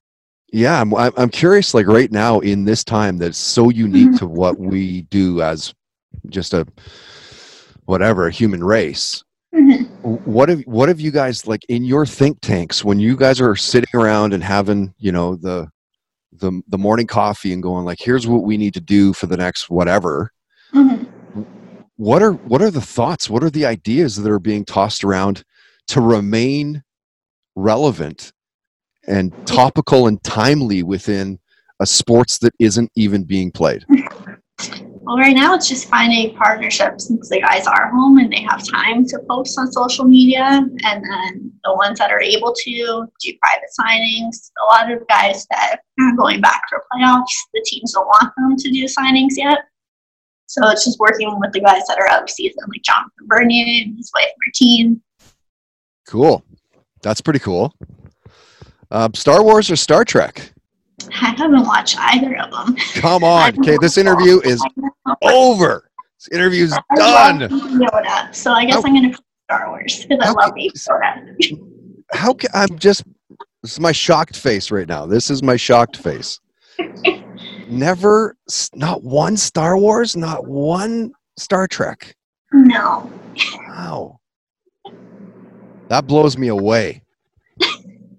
Yeah, 0.51 0.81
I'm, 0.81 0.93
I'm 0.95 1.29
curious. 1.29 1.73
Like 1.73 1.87
right 1.87 2.11
now 2.11 2.39
in 2.39 2.65
this 2.65 2.83
time 2.83 3.17
that's 3.17 3.37
so 3.37 3.69
unique 3.69 4.09
Mhm. 4.11 4.19
to 4.19 4.27
what 4.27 4.57
we 4.59 5.03
do 5.03 5.41
as 5.41 5.73
just 6.29 6.53
a 6.53 6.65
whatever 7.85 8.27
a 8.27 8.31
human 8.31 8.63
race. 8.63 9.23
Mhm. 9.53 9.87
What 10.25 10.49
have 10.49 10.61
what 10.61 10.89
have 10.89 10.99
you 10.99 11.11
guys 11.11 11.45
like 11.47 11.63
in 11.69 11.83
your 11.83 12.05
think 12.05 12.39
tanks 12.41 12.83
when 12.83 12.99
you 12.99 13.15
guys 13.15 13.39
are 13.41 13.55
sitting 13.55 13.89
around 13.93 14.33
and 14.33 14.43
having 14.43 14.93
you 14.97 15.11
know 15.11 15.35
the 15.35 15.67
the 16.31 16.61
the 16.67 16.77
morning 16.77 17.07
coffee 17.07 17.51
and 17.53 17.61
going 17.63 17.85
like 17.85 17.99
here's 17.99 18.27
what 18.27 18.43
we 18.43 18.57
need 18.57 18.73
to 18.75 18.79
do 18.81 19.13
for 19.13 19.27
the 19.27 19.37
next 19.37 19.69
whatever. 19.69 20.31
Mhm. 20.73 21.07
What 21.97 22.21
are 22.23 22.33
what 22.33 22.61
are 22.61 22.71
the 22.71 22.81
thoughts? 22.81 23.29
What 23.29 23.43
are 23.43 23.49
the 23.49 23.65
ideas 23.65 24.15
that 24.15 24.31
are 24.31 24.39
being 24.39 24.65
tossed 24.65 25.03
around 25.03 25.43
to 25.87 25.99
remain 26.01 26.83
relevant 27.55 28.31
and 29.09 29.33
topical 29.45 30.07
and 30.07 30.23
timely 30.23 30.83
within 30.83 31.39
a 31.79 31.85
sports 31.85 32.37
that 32.39 32.53
isn't 32.59 32.91
even 32.95 33.23
being 33.23 33.51
played? 33.51 33.85
Well, 35.09 35.17
right 35.17 35.35
now 35.35 35.55
it's 35.55 35.67
just 35.67 35.89
finding 35.89 36.35
partnerships 36.35 37.07
since 37.07 37.29
the 37.29 37.41
guys 37.41 37.65
are 37.65 37.89
home 37.89 38.19
and 38.19 38.31
they 38.31 38.43
have 38.43 38.63
time 38.63 39.07
to 39.07 39.17
post 39.27 39.57
on 39.57 39.71
social 39.71 40.05
media. 40.05 40.43
And 40.43 41.03
then 41.03 41.51
the 41.63 41.73
ones 41.73 41.97
that 41.97 42.11
are 42.11 42.21
able 42.21 42.53
to 42.53 43.07
do 43.19 43.33
private 43.41 43.69
signings. 43.79 44.51
A 44.61 44.65
lot 44.65 44.91
of 44.91 45.07
guys 45.07 45.47
that 45.49 45.79
are 45.99 46.15
going 46.15 46.41
back 46.41 46.61
for 46.69 46.83
playoffs, 46.93 47.25
the 47.55 47.65
teams 47.65 47.93
don't 47.93 48.05
want 48.05 48.31
them 48.37 48.55
to 48.55 48.69
do 48.69 48.85
signings 48.85 49.35
yet. 49.35 49.59
So 50.45 50.67
it's 50.69 50.85
just 50.85 50.99
working 50.99 51.39
with 51.39 51.53
the 51.53 51.61
guys 51.61 51.81
that 51.87 51.97
are 51.97 52.07
out 52.07 52.21
of 52.21 52.29
season, 52.29 52.61
like 52.67 52.83
Jonathan 52.83 53.25
Bernier 53.25 53.85
and 53.85 53.97
his 53.97 54.11
wife 54.13 54.29
Martine. 54.45 55.01
Cool. 56.07 56.43
That's 57.01 57.21
pretty 57.21 57.39
cool. 57.39 57.73
Um, 58.91 59.13
Star 59.13 59.43
Wars 59.43 59.69
or 59.69 59.75
Star 59.75 60.03
Trek? 60.03 60.51
I 61.21 61.33
haven't 61.37 61.65
watched 61.65 61.97
either 61.99 62.37
of 62.37 62.51
them. 62.51 62.75
Come 62.95 63.23
on. 63.23 63.57
Okay, 63.59 63.77
this 63.79 63.97
interview 63.97 64.39
is 64.41 64.63
over. 65.23 65.89
This 66.17 66.27
interview's 66.37 66.71
done. 66.95 67.39
Yoda, 67.39 68.33
so 68.35 68.51
I 68.51 68.65
guess 68.65 68.75
How- 68.75 68.83
I'm 68.83 68.93
going 68.93 69.11
to 69.11 69.17
Star 69.45 69.69
Wars 69.69 70.05
because 70.05 70.19
I 70.21 70.25
How 70.27 70.35
love 70.35 70.55
Baby 70.55 70.71
Yoda. 70.75 71.59
How 72.11 72.33
can 72.33 72.49
I'm 72.53 72.77
just 72.77 73.03
this 73.63 73.73
is 73.73 73.79
my 73.79 73.91
shocked 73.91 74.35
face 74.35 74.71
right 74.71 74.87
now. 74.87 75.05
This 75.05 75.29
is 75.29 75.43
my 75.43 75.55
shocked 75.55 75.97
face. 75.97 76.39
Never 77.67 78.35
not 78.73 79.03
one 79.03 79.37
Star 79.37 79.77
Wars, 79.77 80.15
not 80.15 80.47
one 80.47 81.11
Star 81.37 81.67
Trek. 81.67 82.15
No. 82.51 83.11
Wow. 83.67 84.19
That 85.87 86.07
blows 86.07 86.37
me 86.37 86.47
away. 86.47 87.03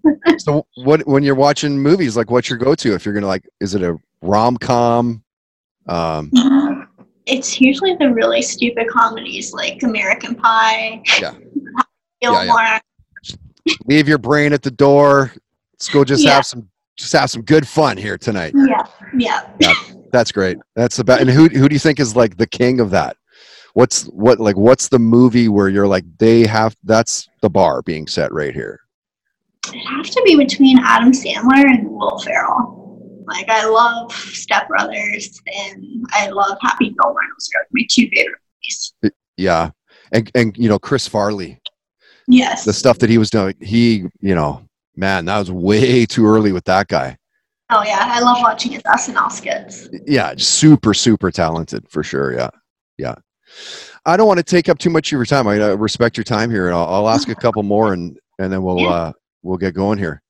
so 0.38 0.66
what 0.76 1.06
when 1.06 1.22
you're 1.22 1.34
watching 1.34 1.78
movies, 1.78 2.16
like 2.16 2.30
what's 2.30 2.48
your 2.48 2.58
go-to? 2.58 2.94
If 2.94 3.04
you're 3.04 3.14
gonna 3.14 3.26
like, 3.26 3.48
is 3.60 3.74
it 3.74 3.82
a 3.82 3.96
rom-com? 4.22 5.22
Um, 5.86 6.30
It's 7.26 7.60
usually 7.60 7.94
the 7.96 8.12
really 8.12 8.42
stupid 8.42 8.88
comedies 8.88 9.52
like 9.52 9.82
American 9.82 10.34
Pie. 10.34 11.02
Yeah. 11.20 11.34
Yeah, 12.22 12.44
Gilmore. 12.44 12.80
leave 13.86 14.06
your 14.06 14.18
brain 14.18 14.52
at 14.52 14.60
the 14.60 14.70
door. 14.70 15.32
Let's 15.72 15.88
go 15.88 16.04
just 16.04 16.22
Yeah. 16.22 16.34
have 16.34 16.44
some 16.44 16.68
just 16.98 17.14
have 17.14 17.30
some 17.30 17.40
good 17.40 17.66
fun 17.66 17.96
here 17.96 18.18
tonight. 18.18 18.52
Yeah. 18.54 19.40
Yeah. 19.58 19.72
That's 20.12 20.30
great. 20.30 20.58
That's 20.76 20.98
the 20.98 21.04
best. 21.04 21.22
And 21.22 21.30
who 21.30 21.48
who 21.48 21.66
do 21.66 21.74
you 21.74 21.78
think 21.78 21.98
is 21.98 22.14
like 22.14 22.36
the 22.36 22.46
king 22.46 22.78
of 22.78 22.90
that? 22.90 23.16
What's 23.72 24.04
what 24.08 24.38
like 24.38 24.56
what's 24.58 24.88
the 24.88 24.98
movie 24.98 25.48
where 25.48 25.70
you're 25.70 25.86
like 25.86 26.04
they 26.18 26.46
have 26.46 26.76
that's 26.84 27.26
the 27.40 27.48
bar 27.48 27.80
being 27.80 28.06
set 28.06 28.30
right 28.34 28.52
here. 28.54 28.80
It'd 29.68 29.80
have 29.86 30.06
to 30.06 30.22
be 30.24 30.36
between 30.36 30.78
Adam 30.80 31.12
Sandler 31.12 31.64
and 31.64 31.88
Will 31.88 32.18
Ferrell. 32.20 33.22
Like 33.26 33.48
I 33.48 33.66
love 33.66 34.12
Step 34.12 34.66
Brothers 34.68 35.40
and 35.46 36.06
I 36.12 36.28
love 36.30 36.56
Happy 36.62 36.86
Gilmore. 37.00 37.20
Those 37.36 37.48
are 37.56 37.66
my 37.72 37.82
two 37.88 38.08
favorite 38.12 38.38
movies. 38.62 38.94
Yeah. 39.36 39.70
And 40.12 40.30
and 40.34 40.56
you 40.56 40.68
know 40.68 40.78
Chris 40.78 41.06
Farley, 41.06 41.60
Yes. 42.26 42.64
the 42.64 42.72
stuff 42.72 42.98
that 42.98 43.10
he 43.10 43.18
was 43.18 43.30
doing, 43.30 43.54
he, 43.60 44.04
you 44.20 44.34
know, 44.34 44.62
man, 44.96 45.26
that 45.26 45.38
was 45.38 45.52
way 45.52 46.04
too 46.06 46.26
early 46.26 46.50
with 46.52 46.64
that 46.64 46.88
guy. 46.88 47.16
oh 47.70 47.82
yeah, 47.84 47.98
I 48.00 48.18
love 48.20 48.38
watching 48.40 48.72
his 48.72 48.82
SNL 48.82 49.30
skits. 49.30 49.88
Yeah, 50.06 50.34
super 50.36 50.92
super 50.94 51.30
talented 51.30 51.88
for 51.88 52.02
sure. 52.02 52.32
Yeah. 52.36 52.50
Yeah. 52.98 53.14
I 54.06 54.16
don't 54.16 54.26
want 54.26 54.38
to 54.38 54.44
take 54.44 54.68
up 54.68 54.78
too 54.78 54.90
much 54.90 55.08
of 55.12 55.16
your 55.16 55.24
time. 55.26 55.46
I 55.46 55.60
uh, 55.60 55.74
respect 55.76 56.16
your 56.16 56.24
time 56.24 56.50
here 56.50 56.66
and 56.66 56.74
I'll, 56.74 56.86
I'll 56.86 57.08
ask 57.08 57.28
a 57.28 57.34
couple 57.36 57.62
more 57.62 57.92
and 57.92 58.18
and 58.40 58.52
then 58.52 58.62
we'll 58.64 58.80
Yeah. 58.80 58.88
uh 58.88 59.12
we'll 59.42 59.58
get 59.58 59.74
going 59.74 59.98
here. 59.98 60.22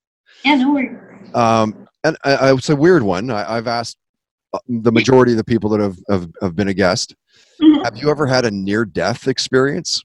Yeah, 0.45 0.57
no 0.57 0.73
worries. 0.73 0.99
Um, 1.35 1.87
and 2.05 2.17
I, 2.25 2.35
I, 2.35 2.55
it's 2.55 2.71
a 2.71 2.77
weird 2.77 3.03
one. 3.03 3.31
I, 3.31 3.57
I've 3.57 3.67
asked 3.67 3.99
uh, 4.53 4.59
the 4.69 4.93
majority 4.93 5.33
of 5.33 5.39
the 5.39 5.45
people 5.45 5.71
that 5.71 5.81
have, 5.81 5.99
have, 6.09 6.31
have 6.43 6.57
been 6.57 6.69
a 6.69 6.75
guest. 6.75 7.15
Mhm. 7.61 7.85
Have 7.85 7.97
you 7.97 8.11
ever 8.11 8.27
had 8.27 8.45
a 8.45 8.51
near 8.51 8.85
death 8.85 9.29
experience? 9.29 10.03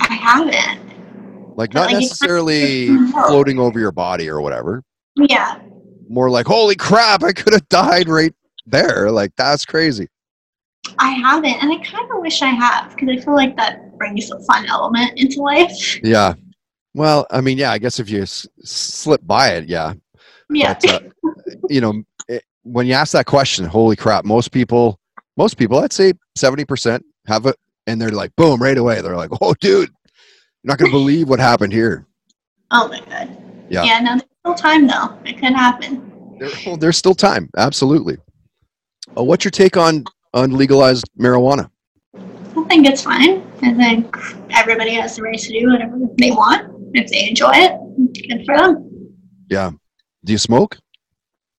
I 0.00 0.14
haven't. 0.14 1.56
Like 1.56 1.72
not 1.72 1.86
Like, 1.86 2.00
necessarily 2.00 2.88
floating 3.12 3.58
over 3.58 3.78
your 3.78 3.92
body 3.92 4.28
or 4.28 4.40
whatever. 4.40 4.82
Yeah. 5.16 5.60
More 6.08 6.28
like, 6.30 6.46
holy 6.46 6.76
crap, 6.76 7.22
I 7.22 7.32
could 7.32 7.52
have 7.52 7.68
died 7.68 8.08
right 8.08 8.34
there. 8.66 9.10
Like 9.10 9.32
that's 9.36 9.64
crazy. 9.64 10.08
I 10.98 11.10
haven't, 11.10 11.62
and 11.62 11.72
I 11.72 11.82
kind 11.84 12.10
of 12.12 12.20
wish 12.20 12.42
I 12.42 12.48
have 12.48 12.94
because 12.94 13.08
I 13.08 13.24
feel 13.24 13.34
like 13.34 13.56
that 13.56 13.96
brings 13.98 14.30
a 14.30 14.38
fun 14.40 14.66
element 14.66 15.12
into 15.16 15.40
life. 15.40 16.00
Yeah. 16.02 16.34
Well, 16.96 17.26
I 17.30 17.42
mean, 17.42 17.58
yeah, 17.58 17.72
I 17.72 17.76
guess 17.78 18.00
if 18.00 18.08
you 18.08 18.22
s- 18.22 18.46
slip 18.64 19.20
by 19.26 19.50
it, 19.50 19.68
yeah. 19.68 19.92
Yeah. 20.48 20.78
But, 20.80 21.04
uh, 21.04 21.30
you 21.68 21.82
know, 21.82 22.02
it, 22.26 22.42
when 22.62 22.86
you 22.86 22.94
ask 22.94 23.12
that 23.12 23.26
question, 23.26 23.66
holy 23.66 23.96
crap, 23.96 24.24
most 24.24 24.50
people, 24.50 24.98
most 25.36 25.58
people, 25.58 25.78
I'd 25.78 25.92
say 25.92 26.14
70% 26.38 27.02
have 27.26 27.44
it 27.44 27.56
and 27.86 28.00
they're 28.00 28.08
like, 28.08 28.34
boom, 28.36 28.62
right 28.62 28.78
away. 28.78 29.02
They're 29.02 29.14
like, 29.14 29.28
oh, 29.42 29.52
dude, 29.60 29.90
you're 29.90 30.70
not 30.70 30.78
going 30.78 30.90
to 30.90 30.96
believe 30.96 31.28
what 31.28 31.38
happened 31.38 31.74
here. 31.74 32.06
oh 32.70 32.88
my 32.88 33.00
god. 33.00 33.28
Yeah. 33.68 33.82
Yeah. 33.84 34.00
No, 34.00 34.12
there's 34.16 34.22
still 34.40 34.54
time 34.54 34.86
though. 34.86 35.18
It 35.26 35.34
could 35.34 35.52
happen. 35.52 36.36
There, 36.38 36.48
well, 36.64 36.76
there's 36.78 36.96
still 36.96 37.14
time. 37.14 37.50
Absolutely. 37.58 38.16
Uh, 39.18 39.22
what's 39.22 39.44
your 39.44 39.50
take 39.50 39.76
on, 39.76 40.04
on 40.32 40.50
legalized 40.52 41.10
marijuana? 41.20 41.68
I 42.14 42.64
think 42.68 42.86
it's 42.86 43.02
fine. 43.02 43.46
I 43.60 43.74
think 43.74 44.16
everybody 44.50 44.94
has 44.94 45.16
the 45.16 45.22
right 45.24 45.38
to 45.38 45.60
do 45.60 45.70
whatever 45.70 45.98
they 46.16 46.30
want. 46.30 46.72
If 46.96 47.10
they 47.10 47.28
enjoy 47.28 47.50
it, 47.54 47.72
good 48.28 48.44
for 48.46 48.56
them. 48.56 49.14
Yeah. 49.50 49.70
Do 50.24 50.32
you 50.32 50.38
smoke? 50.38 50.78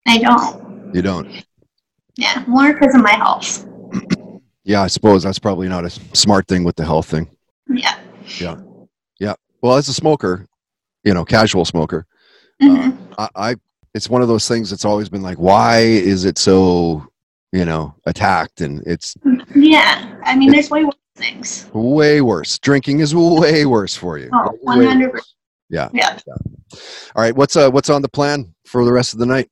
I 0.07 0.17
don't. 0.17 0.93
You 0.95 1.01
don't. 1.01 1.43
Yeah, 2.15 2.43
more 2.47 2.73
because 2.73 2.95
of 2.95 3.01
my 3.01 3.13
health. 3.13 3.65
Yeah, 4.63 4.81
I 4.81 4.87
suppose 4.87 5.23
that's 5.23 5.39
probably 5.39 5.69
not 5.69 5.85
a 5.85 5.89
smart 6.13 6.45
thing 6.49 6.65
with 6.65 6.75
the 6.75 6.83
health 6.83 7.05
thing. 7.05 7.29
Yeah. 7.69 7.97
Yeah. 8.37 8.57
Yeah. 9.17 9.35
Well, 9.61 9.77
as 9.77 9.87
a 9.87 9.93
smoker, 9.93 10.45
you 11.05 11.13
know, 11.13 11.23
casual 11.23 11.63
smoker, 11.63 12.05
Mhm. 12.61 12.97
I, 13.17 13.29
I 13.33 13.55
it's 13.93 14.09
one 14.09 14.21
of 14.21 14.27
those 14.27 14.45
things 14.45 14.69
that's 14.69 14.83
always 14.83 15.07
been 15.07 15.21
like, 15.21 15.37
why 15.37 15.79
is 15.83 16.25
it 16.25 16.37
so, 16.37 17.07
you 17.53 17.63
know, 17.63 17.95
attacked? 18.07 18.59
And 18.59 18.83
it's 18.85 19.15
yeah. 19.55 20.19
I 20.25 20.35
mean, 20.35 20.51
there's 20.51 20.69
way 20.69 20.83
worse 20.83 20.95
things. 21.17 21.69
way 21.73 22.21
worse. 22.21 22.59
Drinking 22.59 22.99
is 22.99 23.15
way 23.15 23.65
worse 23.65 23.95
for 23.95 24.17
you. 24.17 24.29
Oh, 24.33 24.51
100%. 24.65 25.11
worse. 25.11 25.35
Yeah. 25.69 25.89
Yeah. 25.93 26.17
All 26.27 27.23
right. 27.23 27.35
What's 27.35 27.55
uh 27.55 27.69
what's 27.69 27.89
on 27.89 28.01
the 28.01 28.09
plan 28.09 28.53
for 28.65 28.85
the 28.85 28.93
rest 28.93 29.13
of 29.13 29.19
the 29.19 29.25
night? 29.25 29.49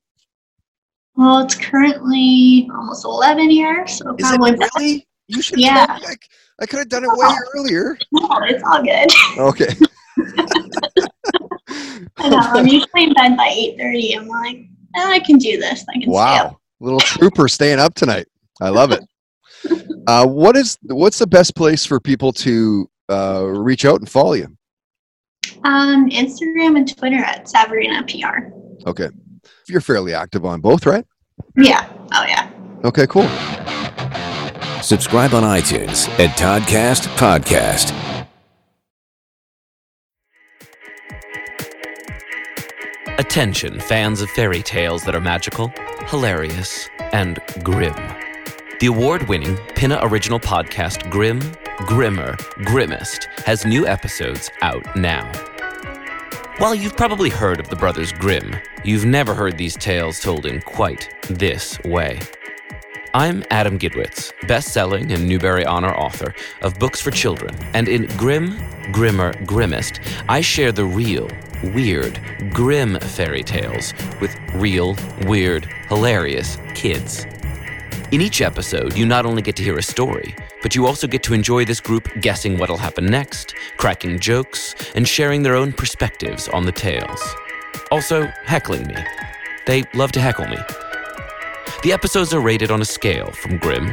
Well, 1.16 1.40
it's 1.40 1.56
currently 1.56 2.70
almost 2.74 3.06
11 3.06 3.50
here, 3.50 3.88
so 3.88 4.16
Is 4.18 4.32
it 4.32 4.38
probably 4.38 4.52
really? 4.52 5.08
You 5.28 5.42
should. 5.42 5.60
Yeah. 5.60 5.92
Have. 5.92 6.04
I, 6.04 6.16
I 6.62 6.66
could 6.66 6.80
have 6.80 6.90
done 6.90 7.04
it 7.04 7.10
way 7.12 7.36
earlier. 7.56 7.98
No, 8.12 8.28
it's 8.44 8.64
all 8.64 8.84
good. 8.84 9.10
Okay. 9.38 9.74
I 12.18 12.30
know. 12.30 12.38
I'm 12.38 12.68
usually 12.68 13.04
in 13.04 13.14
bed 13.14 13.36
by 13.36 13.48
8:30. 13.78 14.18
I'm 14.18 14.28
like, 14.28 14.58
"Eh, 14.96 15.04
I 15.04 15.20
can 15.20 15.38
do 15.38 15.58
this. 15.58 15.84
I 15.90 16.00
can 16.00 16.10
wow. 16.10 16.58
Little 16.80 17.00
trooper 17.00 17.48
staying 17.48 17.80
up 17.80 17.94
tonight. 17.96 18.28
I 18.62 18.70
love 18.70 18.92
it. 18.92 19.04
Uh, 20.08 20.26
what 20.26 20.56
is 20.56 20.78
what's 20.84 21.20
the 21.20 21.28
best 21.28 21.56
place 21.56 21.86
for 21.86 22.00
people 22.00 22.32
to 22.32 22.90
uh, 23.10 23.44
reach 23.46 23.86
out 23.86 24.00
and 24.00 24.10
follow 24.10 24.34
you? 24.34 24.56
Um, 25.64 26.10
Instagram 26.10 26.78
and 26.78 26.98
Twitter 26.98 27.18
at 27.18 27.46
Saverina 27.46 28.04
PR. 28.08 28.52
Okay. 28.88 29.10
You're 29.68 29.82
fairly 29.82 30.14
active 30.14 30.46
on 30.46 30.62
both, 30.62 30.86
right? 30.86 31.06
Yeah. 31.58 31.90
Oh 32.14 32.26
yeah. 32.28 32.50
Okay, 32.84 33.08
cool. 33.08 33.28
Subscribe 34.82 35.34
on 35.34 35.42
iTunes 35.44 36.08
at 36.20 36.38
Toddcast 36.38 37.08
Podcast. 37.18 37.94
Attention, 43.18 43.80
fans 43.80 44.22
of 44.22 44.30
fairy 44.30 44.62
tales 44.62 45.04
that 45.06 45.16
are 45.16 45.22
magical, 45.22 45.72
hilarious, 46.08 46.88
and 47.12 47.40
grim. 47.64 47.96
The 48.82 48.88
award 48.88 49.30
winning 49.30 49.56
Pinna 49.76 50.00
original 50.02 50.38
podcast 50.38 51.10
Grim, 51.10 51.40
Grimmer, 51.88 52.36
Grimmest 52.66 53.24
has 53.46 53.66
new 53.66 53.88
episodes 53.88 54.52
out 54.62 54.84
now. 54.98 55.32
While 56.58 56.76
you've 56.76 56.98
probably 56.98 57.30
heard 57.30 57.62
of 57.62 57.70
the 57.70 57.78
Brothers 57.78 58.12
Grimm, 58.12 58.54
you've 58.84 59.06
never 59.06 59.34
heard 59.34 59.58
these 59.58 59.78
tales 59.78 60.20
told 60.20 60.46
in 60.46 60.60
quite 60.62 61.10
this 61.30 61.82
way. 61.86 62.20
I'm 63.14 63.46
Adam 63.50 63.80
Gidwitz, 63.80 64.34
best 64.46 64.74
selling 64.74 65.14
and 65.14 65.26
Newbery 65.26 65.64
Honor 65.64 65.96
author 65.96 66.36
of 66.62 66.78
books 66.78 67.00
for 67.00 67.12
children, 67.12 67.56
and 67.74 67.88
in 67.88 68.08
Grim, 68.18 68.58
Grimmer, 68.92 69.32
Grimmest, 69.46 70.02
I 70.28 70.42
share 70.42 70.74
the 70.74 70.86
real, 70.86 71.30
weird, 71.64 72.20
grim 72.52 73.00
fairy 73.00 73.42
tales 73.42 73.94
with 74.20 74.36
real, 74.54 74.98
weird, 75.22 75.64
hilarious 75.88 76.58
kids. 76.74 77.26
In 78.16 78.22
each 78.22 78.40
episode, 78.40 78.96
you 78.96 79.06
not 79.06 79.26
only 79.26 79.42
get 79.42 79.58
to 79.58 79.64
hear 79.64 79.78
a 79.78 79.84
story, 79.84 80.34
but 80.64 80.74
you 80.74 80.88
also 80.88 81.06
get 81.06 81.22
to 81.24 81.34
enjoy 81.34 81.66
this 81.66 81.82
group 81.82 82.08
guessing 82.22 82.58
what'll 82.58 82.78
happen 82.78 83.06
next, 83.08 83.54
cracking 83.76 84.20
jokes, 84.20 84.74
and 84.96 85.06
sharing 85.06 85.44
their 85.44 85.54
own 85.54 85.74
perspectives 85.74 86.48
on 86.48 86.66
the 86.66 86.72
tales. 86.72 87.22
Also, 87.92 88.32
heckling 88.46 88.88
me. 88.88 88.96
They 89.66 89.84
love 89.94 90.14
to 90.14 90.22
heckle 90.22 90.48
me. 90.48 90.56
The 91.84 91.92
episodes 91.92 92.34
are 92.34 92.40
rated 92.40 92.72
on 92.72 92.82
a 92.82 92.86
scale 92.86 93.34
from 93.34 93.58
grim 93.58 93.92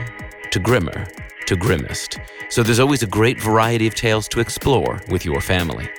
to 0.53 0.61
grimmer 0.61 1.05
to 1.47 1.57
grimmest, 1.57 2.21
so 2.49 2.63
there's 2.63 2.79
always 2.79 3.03
a 3.03 3.09
great 3.09 3.43
variety 3.43 3.89
of 3.89 3.97
tales 3.97 4.29
to 4.29 4.39
explore 4.39 5.01
with 5.09 5.25
your 5.25 5.41
family. 5.41 5.91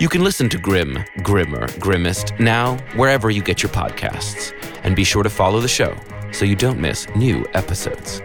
You 0.00 0.08
can 0.08 0.24
listen 0.24 0.48
to 0.48 0.56
Grim, 0.56 1.04
Grimmer, 1.22 1.66
Grimmest 1.80 2.40
now 2.40 2.78
wherever 2.94 3.28
you 3.28 3.42
get 3.42 3.62
your 3.62 3.72
podcasts, 3.72 4.54
and 4.84 4.96
be 4.96 5.04
sure 5.04 5.22
to 5.22 5.28
follow 5.28 5.60
the 5.60 5.68
show 5.68 5.94
so 6.32 6.44
you 6.44 6.56
don't 6.56 6.80
miss 6.80 7.06
new 7.16 7.46
episodes. 7.54 8.20